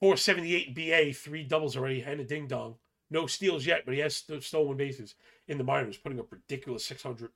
478 0.00 0.74
BA, 0.74 1.12
three 1.12 1.44
doubles 1.44 1.76
already, 1.76 2.02
and 2.02 2.20
a 2.20 2.24
ding 2.24 2.46
dong. 2.46 2.76
No 3.10 3.26
steals 3.26 3.66
yet, 3.66 3.82
but 3.84 3.94
he 3.94 4.00
has 4.00 4.24
stolen 4.40 4.76
bases 4.76 5.14
in 5.46 5.58
the 5.58 5.64
minors, 5.64 5.96
putting 5.96 6.20
up 6.20 6.32
ridiculous 6.32 6.84
600 6.86 7.30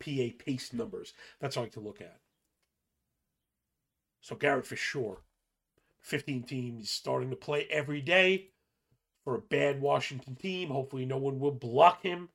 PA 0.00 0.44
pace 0.44 0.72
numbers. 0.72 1.14
That's 1.40 1.56
all 1.56 1.62
I 1.62 1.64
like 1.64 1.72
to 1.72 1.80
look 1.80 2.00
at. 2.00 2.18
So 4.20 4.36
Garrett 4.36 4.66
for 4.66 4.76
sure. 4.76 5.18
15 6.00 6.42
teams 6.44 6.90
starting 6.90 7.30
to 7.30 7.36
play 7.36 7.66
every 7.70 8.00
day 8.00 8.48
for 9.22 9.34
a 9.34 9.40
bad 9.40 9.80
Washington 9.80 10.34
team. 10.34 10.70
Hopefully 10.70 11.04
no 11.04 11.18
one 11.18 11.38
will 11.38 11.52
block 11.52 12.02
him. 12.02 12.30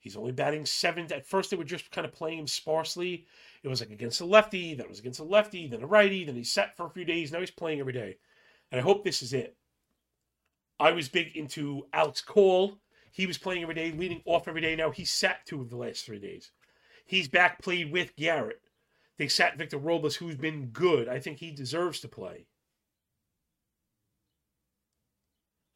He's 0.00 0.16
only 0.16 0.32
batting 0.32 0.64
seventh. 0.64 1.10
At 1.10 1.26
first, 1.26 1.50
they 1.50 1.56
were 1.56 1.64
just 1.64 1.90
kind 1.90 2.06
of 2.06 2.12
playing 2.12 2.38
him 2.38 2.46
sparsely. 2.46 3.26
It 3.62 3.68
was 3.68 3.80
like 3.80 3.90
against 3.90 4.20
a 4.20 4.24
lefty, 4.24 4.74
then 4.74 4.86
it 4.86 4.88
was 4.88 5.00
against 5.00 5.18
a 5.18 5.24
lefty, 5.24 5.66
then 5.66 5.82
a 5.82 5.86
righty, 5.86 6.24
then 6.24 6.36
he 6.36 6.44
sat 6.44 6.76
for 6.76 6.86
a 6.86 6.90
few 6.90 7.04
days. 7.04 7.32
Now 7.32 7.40
he's 7.40 7.50
playing 7.50 7.80
every 7.80 7.92
day. 7.92 8.18
And 8.70 8.80
I 8.80 8.84
hope 8.84 9.04
this 9.04 9.22
is 9.22 9.32
it. 9.32 9.56
I 10.80 10.92
was 10.92 11.08
big 11.08 11.36
into 11.36 11.86
Alex 11.92 12.20
Call. 12.20 12.78
He 13.10 13.26
was 13.26 13.38
playing 13.38 13.62
every 13.62 13.74
day, 13.74 13.90
leading 13.90 14.22
off 14.26 14.46
every 14.46 14.60
day. 14.60 14.76
Now 14.76 14.90
he 14.90 15.04
sat 15.04 15.44
two 15.46 15.60
of 15.60 15.70
the 15.70 15.76
last 15.76 16.04
three 16.04 16.20
days. 16.20 16.52
He's 17.06 17.28
back 17.28 17.62
played 17.62 17.90
with 17.90 18.14
Garrett. 18.16 18.60
They 19.18 19.28
sat 19.28 19.58
Victor 19.58 19.78
Robles, 19.78 20.16
who's 20.16 20.36
been 20.36 20.66
good. 20.66 21.08
I 21.08 21.18
think 21.18 21.38
he 21.38 21.50
deserves 21.50 22.00
to 22.00 22.08
play. 22.08 22.46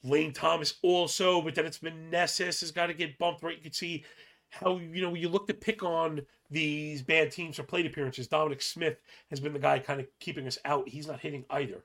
Lane 0.04 0.32
Thomas 0.32 0.74
also, 0.82 1.40
but 1.40 1.54
then 1.54 1.66
it's 1.66 1.78
Meneses 1.78 2.60
has 2.60 2.70
got 2.70 2.86
to 2.86 2.94
get 2.94 3.18
bumped 3.18 3.42
right. 3.42 3.56
You 3.56 3.62
can 3.62 3.72
see 3.72 4.04
how 4.50 4.78
you 4.78 5.00
know 5.00 5.14
you 5.14 5.28
look 5.28 5.46
to 5.46 5.54
pick 5.54 5.82
on 5.82 6.22
these 6.50 7.02
bad 7.02 7.30
teams 7.30 7.56
for 7.56 7.62
plate 7.62 7.86
appearances. 7.86 8.28
Dominic 8.28 8.62
Smith 8.62 8.98
has 9.30 9.40
been 9.40 9.52
the 9.52 9.58
guy 9.58 9.78
kind 9.78 10.00
of 10.00 10.06
keeping 10.20 10.46
us 10.46 10.58
out. 10.64 10.88
He's 10.88 11.06
not 11.06 11.20
hitting 11.20 11.44
either. 11.50 11.84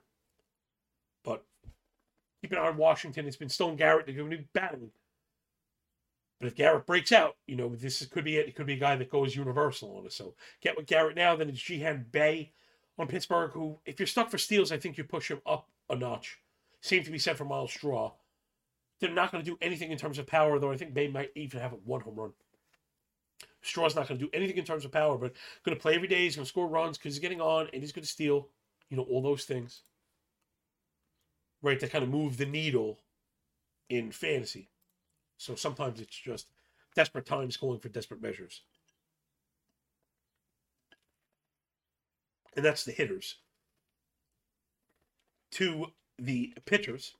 But 1.24 1.44
keep 2.40 2.52
an 2.52 2.58
eye 2.58 2.68
on 2.68 2.76
Washington. 2.76 3.26
It's 3.26 3.36
been 3.36 3.48
Stone 3.48 3.76
Garrett. 3.76 4.06
They're 4.06 4.14
going 4.14 4.30
to 4.30 4.36
be 4.38 4.48
battling 4.52 4.90
but 6.38 6.46
if 6.46 6.54
Garrett 6.54 6.86
breaks 6.86 7.10
out, 7.10 7.36
you 7.46 7.56
know, 7.56 7.74
this 7.74 8.04
could 8.06 8.24
be 8.24 8.36
it. 8.36 8.48
It 8.48 8.54
could 8.54 8.66
be 8.66 8.74
a 8.74 8.78
guy 8.78 8.94
that 8.96 9.10
goes 9.10 9.34
universal 9.34 9.96
on 9.96 10.06
us. 10.06 10.14
So 10.14 10.34
get 10.60 10.76
with 10.76 10.86
Garrett 10.86 11.16
now. 11.16 11.34
Then 11.34 11.48
it's 11.48 11.60
Ji-hwan 11.60 12.06
on 12.98 13.08
Pittsburgh, 13.08 13.50
who, 13.52 13.78
if 13.84 13.98
you're 13.98 14.06
stuck 14.06 14.30
for 14.30 14.38
steals, 14.38 14.70
I 14.70 14.78
think 14.78 14.96
you 14.96 15.04
push 15.04 15.30
him 15.30 15.40
up 15.46 15.68
a 15.90 15.96
notch. 15.96 16.38
Same 16.80 17.02
to 17.02 17.10
be 17.10 17.18
said 17.18 17.36
for 17.36 17.44
Myles 17.44 17.72
Straw. 17.72 18.12
They're 19.00 19.10
not 19.10 19.32
going 19.32 19.44
to 19.44 19.50
do 19.50 19.58
anything 19.60 19.90
in 19.90 19.98
terms 19.98 20.18
of 20.18 20.26
power, 20.26 20.58
though. 20.58 20.70
I 20.70 20.76
think 20.76 20.94
Bae 20.94 21.08
might 21.08 21.30
even 21.34 21.60
have 21.60 21.72
a 21.72 21.76
one 21.76 22.00
home 22.00 22.16
run. 22.16 22.32
Straw's 23.62 23.96
not 23.96 24.06
going 24.06 24.18
to 24.18 24.26
do 24.26 24.30
anything 24.32 24.56
in 24.56 24.64
terms 24.64 24.84
of 24.84 24.92
power, 24.92 25.18
but 25.18 25.32
going 25.64 25.76
to 25.76 25.80
play 25.80 25.94
every 25.94 26.08
day. 26.08 26.22
He's 26.22 26.36
going 26.36 26.44
to 26.44 26.48
score 26.48 26.68
runs 26.68 26.98
because 26.98 27.14
he's 27.14 27.20
getting 27.20 27.40
on 27.40 27.68
and 27.72 27.82
he's 27.82 27.92
going 27.92 28.04
to 28.04 28.08
steal. 28.08 28.48
You 28.90 28.96
know, 28.96 29.02
all 29.04 29.22
those 29.22 29.44
things. 29.44 29.82
Right, 31.60 31.80
to 31.80 31.88
kind 31.88 32.04
of 32.04 32.10
move 32.10 32.36
the 32.36 32.46
needle 32.46 33.00
in 33.88 34.12
fantasy. 34.12 34.70
So 35.38 35.54
sometimes 35.54 36.00
it's 36.00 36.16
just 36.16 36.50
desperate 36.94 37.26
times 37.26 37.56
calling 37.56 37.80
for 37.80 37.88
desperate 37.88 38.22
measures. 38.22 38.62
And 42.56 42.64
that's 42.64 42.84
the 42.84 42.92
hitters. 42.92 43.36
To 45.52 45.86
the 46.18 46.54
pitchers, 46.66 47.14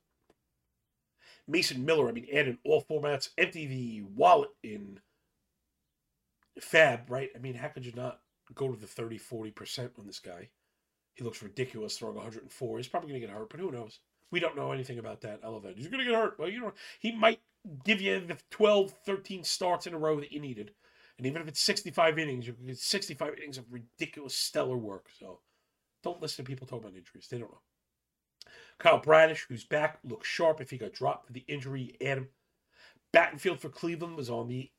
Mason 1.46 1.85
Miller, 1.85 2.09
I 2.09 2.12
mean, 2.12 2.27
add 2.33 2.48
in 2.48 2.59
all 2.64 2.83
formats, 2.83 3.31
empty 3.38 3.66
the 3.66 4.03
wallet 4.03 4.51
in 4.62 5.01
FAAB, 6.61 7.09
right? 7.09 7.31
I 7.35 7.38
mean, 7.38 7.55
how 7.55 7.68
could 7.68 7.87
you 7.87 7.92
not 7.94 8.20
go 8.55 8.68
to 8.68 8.79
the 8.79 8.87
30, 8.87 9.18
40% 9.18 9.98
on 9.98 10.07
this 10.07 10.18
guy? 10.18 10.51
He 11.14 11.24
looks 11.24 11.42
ridiculous 11.42 11.96
throwing 11.98 12.16
104. 12.16 12.77
He's 12.77 12.88
probably 12.88 13.11
going 13.11 13.20
to 13.20 13.27
get 13.27 13.35
hurt, 13.35 13.48
but 13.48 13.61
who 13.61 13.72
knows? 13.72 13.98
We 14.30 14.40
don't 14.40 14.56
know 14.56 14.72
anything 14.72 14.98
about 14.98 15.20
that. 15.22 15.42
That. 15.42 15.74
He's 15.76 15.88
going 15.88 16.04
to 16.04 16.10
get 16.10 16.14
hurt. 16.14 16.38
Well, 16.38 16.48
you 16.48 16.60
know, 16.60 16.72
he 17.00 17.12
might 17.12 17.40
give 17.84 18.00
you 18.00 18.20
the 18.20 18.36
12, 18.50 18.92
13 19.04 19.44
starts 19.44 19.86
in 19.86 19.94
a 19.94 19.98
row 19.98 20.20
that 20.20 20.32
you 20.32 20.40
needed. 20.40 20.72
And 21.16 21.26
even 21.26 21.42
if 21.42 21.48
it's 21.48 21.60
65 21.60 22.18
innings, 22.18 22.46
you 22.46 22.54
get 22.64 22.78
65 22.78 23.34
innings 23.38 23.58
of 23.58 23.64
ridiculous 23.72 24.34
stellar 24.34 24.76
work. 24.76 25.06
So 25.18 25.40
don't 26.02 26.22
listen 26.22 26.44
to 26.44 26.48
people 26.48 26.66
talk 26.66 26.80
about 26.80 26.96
injuries. 26.96 27.26
They 27.28 27.38
don't 27.38 27.50
know. 27.50 27.60
Kyle 28.78 29.00
Bradish, 29.00 29.46
who's 29.48 29.64
back, 29.64 29.98
looks 30.04 30.28
sharp 30.28 30.60
if 30.60 30.70
he 30.70 30.78
got 30.78 30.92
dropped 30.92 31.26
for 31.26 31.32
the 31.32 31.44
injury. 31.48 31.96
Adam 32.00 32.28
Battenfield 33.12 33.58
for 33.58 33.68
Cleveland 33.68 34.16
was 34.16 34.30
on 34.30 34.46
the 34.48 34.70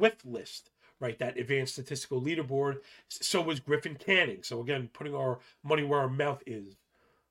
WHIF 0.00 0.16
list, 0.24 0.70
right? 0.98 1.18
That 1.18 1.38
advanced 1.38 1.74
statistical 1.74 2.20
leaderboard. 2.20 2.78
So 3.08 3.40
was 3.40 3.60
Griffin 3.60 3.94
Canning. 3.94 4.42
So 4.42 4.60
again, 4.60 4.90
putting 4.92 5.14
our 5.14 5.38
money 5.62 5.84
where 5.84 6.00
our 6.00 6.08
mouth 6.08 6.42
is, 6.46 6.74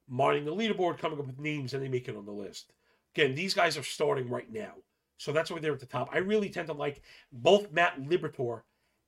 mining 0.07 0.45
the 0.45 0.55
leaderboard, 0.55 0.97
coming 0.97 1.19
up 1.19 1.27
with 1.27 1.39
names, 1.39 1.73
and 1.73 1.83
they 1.83 1.87
make 1.87 2.07
it 2.07 2.17
on 2.17 2.25
the 2.25 2.31
list. 2.31 2.73
Again, 3.15 3.35
these 3.35 3.53
guys 3.53 3.77
are 3.77 3.83
starting 3.83 4.29
right 4.29 4.51
now. 4.51 4.73
So 5.17 5.31
that's 5.31 5.51
why 5.51 5.59
they're 5.59 5.73
at 5.73 5.79
the 5.79 5.85
top. 5.85 6.09
I 6.11 6.17
really 6.17 6.49
tend 6.49 6.67
to 6.67 6.73
like 6.73 7.01
both 7.31 7.71
Matt 7.71 8.01
Liberatore 8.01 8.61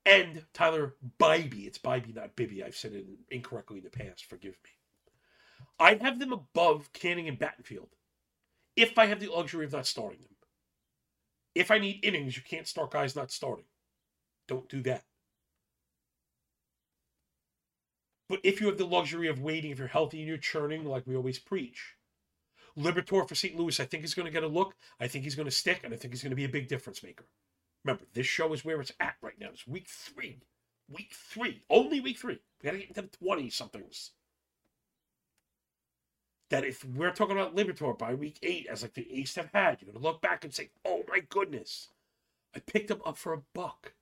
and 0.06 0.46
Tyler 0.54 0.96
Bibee. 1.20 1.66
It's 1.66 1.80
Bibee, 1.80 2.16
not 2.16 2.36
Bibby. 2.36 2.64
I've 2.64 2.76
said 2.76 2.94
it 2.94 3.06
incorrectly 3.30 3.78
in 3.78 3.84
the 3.84 3.90
past. 3.90 4.26
Forgive 4.26 4.56
me. 4.64 4.70
I'd 5.80 6.02
have 6.02 6.20
them 6.20 6.32
above 6.32 6.94
Canning 6.94 7.28
and 7.28 7.40
Battenfield 7.40 7.90
if 8.76 8.98
I 8.98 9.08
have 9.08 9.20
the 9.20 9.28
luxury 9.28 9.66
of 9.66 9.74
not 9.74 9.88
starting 9.88 10.20
them. 10.20 10.30
If 11.54 11.72
I 11.72 11.80
need 11.80 12.04
innings, 12.04 12.36
you 12.36 12.44
can't 12.44 12.68
start 12.68 12.92
guys 12.92 13.16
not 13.16 13.32
starting. 13.32 13.66
Don't 14.48 14.70
do 14.70 14.82
that. 14.84 15.04
But 18.28 18.40
if 18.44 18.60
you 18.60 18.68
have 18.68 18.78
the 18.78 18.86
luxury 18.86 19.28
of 19.28 19.42
waiting, 19.42 19.72
if 19.72 19.80
you're 19.80 19.88
healthy 19.88 20.20
and 20.20 20.28
you're 20.28 20.38
churning, 20.38 20.86
like 20.86 21.06
we 21.06 21.16
always 21.16 21.40
preach, 21.40 21.96
Liberatore 22.78 23.28
for 23.28 23.36
St. 23.36 23.56
Louis, 23.56 23.80
I 23.80 23.86
think 23.86 24.02
he's 24.02 24.14
going 24.14 24.26
to 24.26 24.32
get 24.32 24.44
a 24.44 24.48
look. 24.48 24.76
I 25.00 25.08
think 25.08 25.24
he's 25.24 25.36
going 25.36 25.48
to 25.48 25.52
stick, 25.52 25.82
and 25.84 25.94
I 25.94 25.98
think 25.98 26.14
he's 26.14 26.24
going 26.24 26.32
to 26.32 26.36
be 26.36 26.46
a 26.46 26.50
big 26.50 26.68
difference 26.68 27.04
maker. 27.04 27.26
Remember, 27.84 28.06
this 28.14 28.26
show 28.26 28.52
is 28.54 28.66
where 28.66 28.82
it's 28.82 28.92
at 29.00 29.16
right 29.22 29.40
now. 29.40 29.50
It's 29.54 29.68
week 29.68 29.88
three. 29.88 30.40
Week 30.90 31.14
three. 31.14 31.62
Only 31.70 32.00
week 32.00 32.18
three. 32.18 32.40
We 32.62 32.66
got 32.66 32.72
to 32.72 32.80
get 32.80 32.90
into 32.90 33.02
the 33.04 33.18
20 33.26 33.50
somethings 33.50 34.12
that 36.50 36.64
if 36.64 36.86
we're 36.86 37.12
talking 37.12 37.38
about 37.38 37.56
Liberatore 37.56 37.98
by 37.98 38.14
week 38.14 38.38
eight, 38.44 38.68
as 38.68 38.82
like 38.82 38.94
the 38.94 39.08
East 39.10 39.36
have 39.36 39.50
had, 39.54 39.82
you're 39.82 39.92
gonna 39.92 40.04
look 40.04 40.22
back 40.22 40.44
and 40.44 40.54
say, 40.54 40.70
"Oh 40.84 41.04
my 41.08 41.20
goodness, 41.20 41.90
I 42.56 42.60
picked 42.60 42.92
him 42.92 43.02
up 43.06 43.18
for 43.18 43.34
a 43.34 43.42
buck, 43.54 43.94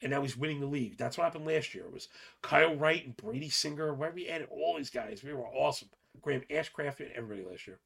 and 0.00 0.10
now 0.10 0.22
he's 0.22 0.36
winning 0.36 0.60
the 0.60 0.66
league." 0.66 0.96
That's 0.96 1.16
what 1.18 1.24
happened 1.24 1.46
last 1.46 1.74
year. 1.74 1.84
It 1.84 1.92
was 1.92 2.08
Kyle 2.42 2.74
Wright 2.74 3.04
and 3.04 3.16
Brady 3.16 3.50
Singer. 3.50 3.94
Where 3.94 4.10
we 4.10 4.28
added 4.28 4.48
all 4.50 4.76
these 4.76 4.90
guys, 4.90 5.22
we 5.22 5.32
were 5.32 5.46
awesome. 5.46 5.90
Graham 6.20 6.42
Ashcraft 6.50 7.00
and 7.00 7.12
everybody 7.12 7.48
last 7.48 7.66
year. 7.66 7.78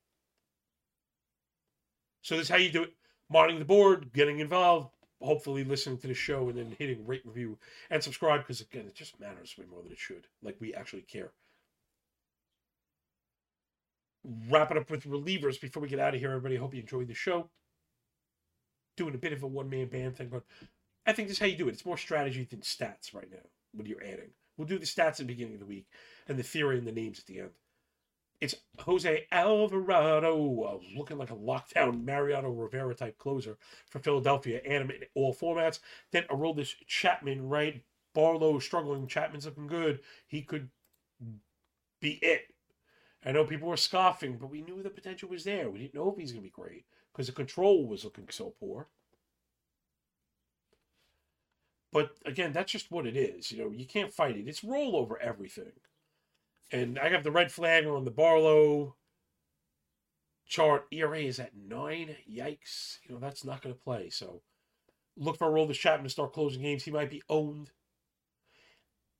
So 2.22 2.36
this 2.36 2.44
is 2.44 2.50
how 2.50 2.56
you 2.56 2.70
do 2.70 2.84
it: 2.84 2.94
monitoring 3.28 3.58
the 3.58 3.64
board, 3.64 4.12
getting 4.12 4.38
involved, 4.38 4.90
hopefully 5.20 5.64
listening 5.64 5.98
to 5.98 6.06
the 6.06 6.14
show, 6.14 6.48
and 6.48 6.58
then 6.58 6.76
hitting 6.78 7.06
rate, 7.06 7.26
review, 7.26 7.58
and 7.90 8.02
subscribe 8.02 8.40
because 8.40 8.60
again, 8.60 8.86
it 8.86 8.94
just 8.94 9.18
matters 9.20 9.56
way 9.58 9.64
more 9.70 9.82
than 9.82 9.92
it 9.92 9.98
should. 9.98 10.26
Like 10.42 10.56
we 10.60 10.74
actually 10.74 11.02
care 11.02 11.32
wrap 14.48 14.70
it 14.70 14.76
up 14.76 14.90
with 14.90 15.04
relievers 15.04 15.60
before 15.60 15.82
we 15.82 15.88
get 15.88 15.98
out 15.98 16.14
of 16.14 16.20
here. 16.20 16.30
Everybody, 16.30 16.56
hope 16.56 16.74
you 16.74 16.80
enjoyed 16.80 17.08
the 17.08 17.14
show. 17.14 17.48
Doing 18.96 19.14
a 19.14 19.18
bit 19.18 19.32
of 19.32 19.42
a 19.42 19.46
one 19.46 19.70
man 19.70 19.88
band 19.88 20.16
thing, 20.16 20.28
but 20.28 20.44
I 21.06 21.12
think 21.12 21.28
this 21.28 21.36
is 21.36 21.40
how 21.40 21.46
you 21.46 21.56
do 21.56 21.68
it. 21.68 21.72
It's 21.72 21.86
more 21.86 21.98
strategy 21.98 22.46
than 22.48 22.60
stats 22.60 23.14
right 23.14 23.30
now 23.30 23.44
when 23.72 23.86
you're 23.86 24.02
adding. 24.02 24.30
We'll 24.56 24.68
do 24.68 24.78
the 24.78 24.86
stats 24.86 25.08
at 25.08 25.16
the 25.18 25.24
beginning 25.24 25.54
of 25.54 25.60
the 25.60 25.66
week 25.66 25.86
and 26.28 26.38
the 26.38 26.42
theory 26.42 26.78
and 26.78 26.86
the 26.86 26.92
names 26.92 27.18
at 27.18 27.26
the 27.26 27.40
end. 27.40 27.50
It's 28.40 28.56
Jose 28.80 29.26
Alvarado, 29.30 30.62
uh, 30.62 30.98
looking 30.98 31.16
like 31.16 31.30
a 31.30 31.36
lockdown 31.36 32.04
Mariano 32.04 32.50
Rivera 32.50 32.94
type 32.94 33.16
closer 33.16 33.56
for 33.88 34.00
Philadelphia, 34.00 34.60
animate 34.66 35.02
in 35.02 35.08
all 35.14 35.32
formats. 35.32 35.78
Then 36.10 36.24
Aroldis 36.24 36.74
Chapman, 36.86 37.48
right? 37.48 37.82
Barlow 38.14 38.58
struggling, 38.58 39.06
Chapman's 39.06 39.46
looking 39.46 39.68
good. 39.68 40.00
He 40.26 40.42
could 40.42 40.70
be 42.00 42.18
it 42.20 42.52
I 43.24 43.32
know 43.32 43.44
people 43.44 43.68
were 43.68 43.76
scoffing, 43.76 44.36
but 44.36 44.50
we 44.50 44.62
knew 44.62 44.82
the 44.82 44.90
potential 44.90 45.28
was 45.28 45.44
there. 45.44 45.70
We 45.70 45.78
didn't 45.78 45.94
know 45.94 46.10
if 46.10 46.18
he's 46.18 46.32
going 46.32 46.42
to 46.42 46.48
be 46.48 46.50
great 46.50 46.84
because 47.12 47.28
the 47.28 47.32
control 47.32 47.86
was 47.86 48.04
looking 48.04 48.28
so 48.30 48.54
poor. 48.58 48.88
But 51.92 52.12
again, 52.24 52.52
that's 52.52 52.72
just 52.72 52.90
what 52.90 53.06
it 53.06 53.16
is. 53.16 53.52
You 53.52 53.64
know, 53.64 53.70
you 53.70 53.86
can't 53.86 54.12
fight 54.12 54.36
it. 54.36 54.48
It's 54.48 54.64
roll 54.64 54.96
over 54.96 55.20
everything. 55.20 55.72
And 56.70 56.98
I 56.98 57.10
got 57.10 57.22
the 57.22 57.30
red 57.30 57.52
flag 57.52 57.86
on 57.86 58.04
the 58.04 58.10
Barlow 58.10 58.96
chart. 60.46 60.86
ERA 60.90 61.18
is 61.18 61.38
at 61.38 61.52
nine. 61.54 62.16
Yikes. 62.30 62.98
You 63.04 63.14
know, 63.14 63.20
that's 63.20 63.44
not 63.44 63.60
going 63.60 63.74
to 63.74 63.80
play. 63.80 64.08
So 64.08 64.40
look 65.18 65.36
for 65.36 65.48
a 65.48 65.50
roll 65.50 65.66
the 65.66 65.74
Chapman 65.74 66.04
to 66.04 66.10
start 66.10 66.32
closing 66.32 66.62
games. 66.62 66.84
He 66.84 66.90
might 66.90 67.10
be 67.10 67.22
owned. 67.28 67.70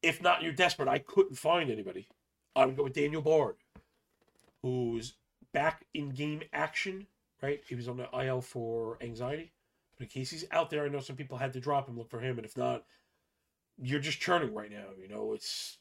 If 0.03 0.23
not, 0.23 0.43
you're 0.43 0.53
desperate. 0.53 0.89
I 0.89 0.99
couldn't 0.99 1.37
find 1.37 1.71
anybody. 1.71 2.09
I 2.57 2.65
would 2.65 2.77
go 2.77 2.85
with 2.85 2.95
Daniel 2.95 3.23
Bard 3.23 3.57
who's 4.63 5.15
back 5.53 5.85
in 5.93 6.11
game 6.11 6.43
action, 6.53 7.07
right? 7.43 7.61
He 7.69 7.75
was 7.75 7.89
on 7.89 7.97
the 7.97 8.09
IL 8.19 8.41
for 8.41 8.99
anxiety. 9.03 9.53
In 10.03 10.09
case 10.09 10.31
he's 10.31 10.45
out 10.51 10.71
there, 10.71 10.85
I 10.85 10.89
know 10.89 11.01
some 11.01 11.17
people 11.17 11.39
had 11.39 11.53
to 11.55 11.61
drop 11.61 11.89
him, 11.89 11.97
look 11.97 12.11
for 12.11 12.21
him. 12.21 12.39
And 12.39 12.45
if 12.45 12.57
not, 12.57 12.85
you're 13.81 14.01
just 14.01 14.21
churning 14.21 14.55
right 14.55 14.71
now. 14.71 14.87
You 15.01 15.09
know, 15.09 15.33
it's 15.33 15.79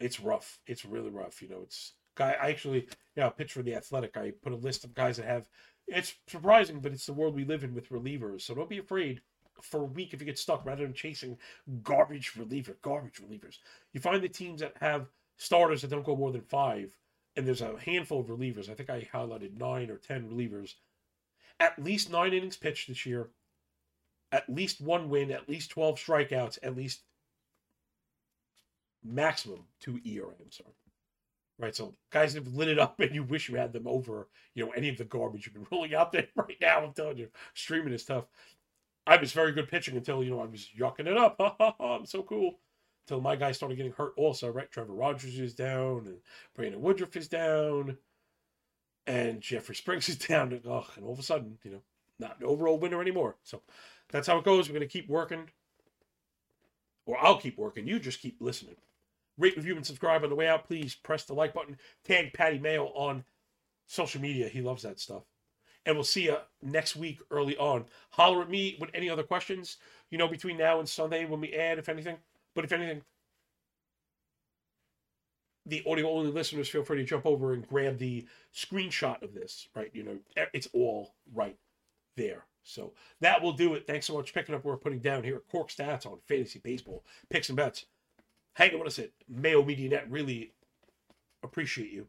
it's 0.00 0.20
rough. 0.20 0.58
It's 0.66 0.84
really 0.84 1.10
rough. 1.10 1.42
You 1.42 1.48
know, 1.48 1.60
it's 1.62 1.92
guy. 2.14 2.36
I 2.40 2.50
actually, 2.50 2.88
yeah, 3.16 3.28
pitch 3.28 3.52
for 3.52 3.62
the 3.62 3.74
Athletic. 3.74 4.16
I 4.16 4.32
put 4.42 4.52
a 4.52 4.56
list 4.56 4.84
of 4.84 4.94
guys 4.94 5.16
that 5.18 5.26
have. 5.26 5.48
It's 5.86 6.14
surprising, 6.28 6.80
but 6.80 6.92
it's 6.92 7.06
the 7.06 7.12
world 7.12 7.34
we 7.34 7.44
live 7.44 7.64
in 7.64 7.74
with 7.74 7.90
relievers. 7.90 8.42
So 8.42 8.54
don't 8.54 8.68
be 8.68 8.78
afraid 8.78 9.20
for 9.62 9.80
a 9.80 9.84
week 9.84 10.14
if 10.14 10.20
you 10.20 10.26
get 10.26 10.38
stuck 10.38 10.64
rather 10.64 10.84
than 10.84 10.94
chasing 10.94 11.36
garbage 11.82 12.36
reliever, 12.36 12.76
garbage 12.82 13.20
relievers. 13.20 13.58
You 13.92 14.00
find 14.00 14.22
the 14.22 14.28
teams 14.28 14.60
that 14.60 14.74
have 14.80 15.08
starters 15.36 15.82
that 15.82 15.90
don't 15.90 16.04
go 16.04 16.16
more 16.16 16.32
than 16.32 16.42
five 16.42 16.96
and 17.36 17.46
there's 17.46 17.60
a 17.60 17.78
handful 17.78 18.20
of 18.20 18.26
relievers. 18.26 18.68
I 18.68 18.74
think 18.74 18.90
I 18.90 19.08
highlighted 19.12 19.58
nine 19.58 19.90
or 19.90 19.96
ten 19.96 20.28
relievers. 20.28 20.74
At 21.60 21.78
least 21.82 22.10
nine 22.10 22.32
innings 22.32 22.56
pitched 22.56 22.88
this 22.88 23.06
year, 23.06 23.28
at 24.32 24.48
least 24.48 24.80
one 24.80 25.08
win, 25.10 25.30
at 25.30 25.48
least 25.48 25.70
12 25.70 25.96
strikeouts, 25.98 26.58
at 26.62 26.76
least 26.76 27.02
maximum 29.04 29.64
two 29.80 30.00
ERA. 30.04 30.28
I'm 30.40 30.52
sorry. 30.52 30.70
Right, 31.58 31.76
so 31.76 31.94
guys 32.10 32.32
have 32.34 32.48
lit 32.54 32.68
it 32.68 32.78
up, 32.78 33.00
and 33.00 33.14
you 33.14 33.22
wish 33.22 33.48
you 33.50 33.56
had 33.56 33.72
them 33.74 33.86
over, 33.86 34.28
you 34.54 34.64
know, 34.64 34.72
any 34.72 34.88
of 34.88 34.96
the 34.96 35.04
garbage 35.04 35.44
you've 35.44 35.54
been 35.54 35.66
rolling 35.72 35.94
out 35.94 36.10
there 36.12 36.26
right 36.34 36.56
now. 36.60 36.82
I'm 36.84 36.94
telling 36.94 37.18
you, 37.18 37.28
streaming 37.54 37.92
is 37.92 38.04
tough. 38.04 38.24
I 39.06 39.16
was 39.16 39.32
very 39.32 39.52
good 39.52 39.68
pitching 39.68 39.96
until 39.96 40.22
you 40.24 40.30
know 40.30 40.40
I 40.40 40.46
was 40.46 40.68
yucking 40.78 41.06
it 41.06 41.18
up. 41.18 41.36
I'm 41.80 42.06
so 42.06 42.22
cool 42.22 42.60
Until 43.06 43.20
my 43.20 43.36
guy 43.36 43.52
started 43.52 43.76
getting 43.76 43.92
hurt 43.92 44.14
also, 44.16 44.48
right? 44.50 44.70
Trevor 44.70 44.94
Rogers 44.94 45.38
is 45.38 45.54
down, 45.54 46.06
and 46.06 46.18
Brandon 46.54 46.80
Woodruff 46.80 47.16
is 47.16 47.28
down, 47.28 47.98
and 49.06 49.40
Jeffrey 49.40 49.74
Springs 49.74 50.08
is 50.08 50.16
down, 50.28 50.52
and, 50.52 50.62
oh, 50.66 50.86
and 50.96 51.04
all 51.04 51.12
of 51.12 51.18
a 51.18 51.22
sudden, 51.22 51.58
you 51.64 51.70
know, 51.72 51.82
not 52.18 52.38
an 52.40 52.46
overall 52.46 52.78
winner 52.78 53.00
anymore. 53.00 53.36
So 53.42 53.62
that's 54.10 54.26
how 54.26 54.38
it 54.38 54.44
goes. 54.44 54.68
We're 54.68 54.74
going 54.74 54.88
to 54.88 54.92
keep 54.92 55.08
working, 55.08 55.50
or 57.06 57.16
I'll 57.20 57.40
keep 57.40 57.58
working. 57.58 57.86
You 57.86 57.98
just 57.98 58.20
keep 58.20 58.36
listening. 58.40 58.76
Rate, 59.38 59.56
review, 59.56 59.76
and 59.76 59.86
subscribe 59.86 60.22
on 60.22 60.28
the 60.28 60.36
way 60.36 60.48
out. 60.48 60.66
Please 60.66 60.94
press 60.94 61.24
the 61.24 61.32
like 61.32 61.54
button. 61.54 61.78
Tag 62.04 62.32
Patty 62.34 62.58
Mayo 62.58 62.86
on 62.88 63.24
social 63.86 64.20
media. 64.20 64.48
He 64.48 64.60
loves 64.60 64.82
that 64.82 65.00
stuff. 65.00 65.22
And 65.86 65.96
we'll 65.96 66.04
see 66.04 66.24
you 66.24 66.36
next 66.62 66.94
week 66.94 67.20
early 67.30 67.56
on. 67.56 67.86
Holler 68.10 68.42
at 68.42 68.50
me 68.50 68.76
with 68.78 68.90
any 68.92 69.08
other 69.08 69.22
questions, 69.22 69.78
you 70.10 70.18
know, 70.18 70.28
between 70.28 70.58
now 70.58 70.78
and 70.78 70.86
Sunday 70.86 71.24
when 71.24 71.40
we 71.40 71.54
add, 71.54 71.78
if 71.78 71.88
anything. 71.88 72.18
But 72.54 72.64
if 72.64 72.72
anything, 72.72 73.00
the 75.70 75.82
audio 75.86 76.10
only 76.10 76.30
listeners 76.30 76.68
feel 76.68 76.84
free 76.84 76.98
to 76.98 77.04
jump 77.04 77.24
over 77.24 77.52
and 77.52 77.66
grab 77.66 77.98
the 77.98 78.26
screenshot 78.54 79.22
of 79.22 79.34
this, 79.34 79.68
right? 79.74 79.90
You 79.94 80.02
know, 80.02 80.18
it's 80.52 80.68
all 80.72 81.14
right 81.32 81.56
there. 82.16 82.44
So 82.62 82.92
that 83.20 83.40
will 83.40 83.52
do 83.52 83.74
it. 83.74 83.86
Thanks 83.86 84.06
so 84.06 84.14
much 84.16 84.30
for 84.30 84.34
picking 84.34 84.54
up 84.54 84.64
what 84.64 84.72
we're 84.72 84.78
putting 84.78 84.98
down 84.98 85.24
here 85.24 85.36
at 85.36 85.48
Corked 85.48 85.76
Stats 85.76 86.06
on 86.06 86.18
Fantasy 86.28 86.58
Baseball 86.58 87.04
Picks 87.30 87.48
and 87.48 87.56
Bets. 87.56 87.86
Hang 88.54 88.72
on 88.72 88.80
with 88.80 88.88
us 88.88 88.98
at 88.98 89.10
Mayo 89.28 89.64
Media 89.64 89.88
Net. 89.88 90.10
Really 90.10 90.52
appreciate 91.42 91.92
you. 91.92 92.08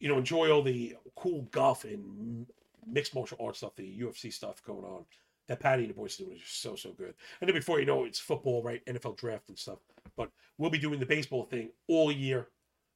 You 0.00 0.08
know, 0.08 0.18
enjoy 0.18 0.50
all 0.50 0.62
the 0.62 0.96
cool 1.14 1.42
golf 1.52 1.84
and 1.84 2.46
mixed 2.86 3.14
martial 3.14 3.38
arts 3.40 3.58
stuff, 3.58 3.76
the 3.76 4.00
UFC 4.00 4.32
stuff 4.32 4.62
going 4.64 4.84
on. 4.84 5.04
That 5.48 5.60
Patty 5.60 5.82
and 5.82 5.90
the 5.90 5.94
boys 5.94 6.16
doing 6.16 6.32
is 6.32 6.40
just 6.40 6.62
so 6.62 6.74
so 6.74 6.90
good. 6.92 7.14
And 7.40 7.48
then 7.48 7.54
before 7.54 7.78
you 7.78 7.86
know 7.86 8.04
it, 8.04 8.08
it's 8.08 8.18
football, 8.18 8.62
right? 8.62 8.84
NFL 8.86 9.16
draft 9.16 9.48
and 9.48 9.58
stuff. 9.58 9.78
But 10.16 10.30
we'll 10.58 10.70
be 10.70 10.78
doing 10.78 11.00
the 11.00 11.06
baseball 11.06 11.44
thing 11.44 11.70
all 11.88 12.10
year. 12.12 12.48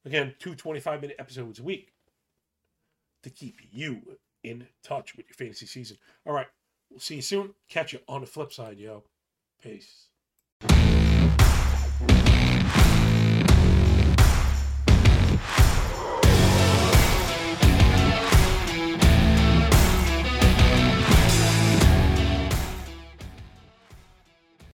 Again, 0.05 0.35
two 0.39 0.55
25 0.55 1.01
minute 1.01 1.17
episodes 1.19 1.59
a 1.59 1.63
week 1.63 1.93
to 3.23 3.29
keep 3.29 3.57
you 3.71 4.17
in 4.43 4.67
touch 4.83 5.15
with 5.17 5.27
your 5.27 5.35
fantasy 5.35 5.65
season. 5.65 5.97
All 6.25 6.33
right. 6.33 6.47
We'll 6.89 6.99
see 6.99 7.15
you 7.15 7.21
soon. 7.21 7.53
Catch 7.67 7.93
you 7.93 7.99
on 8.07 8.21
the 8.21 8.27
flip 8.27 8.53
side, 8.53 8.79
yo. 8.79 9.03
Peace. 9.61 10.07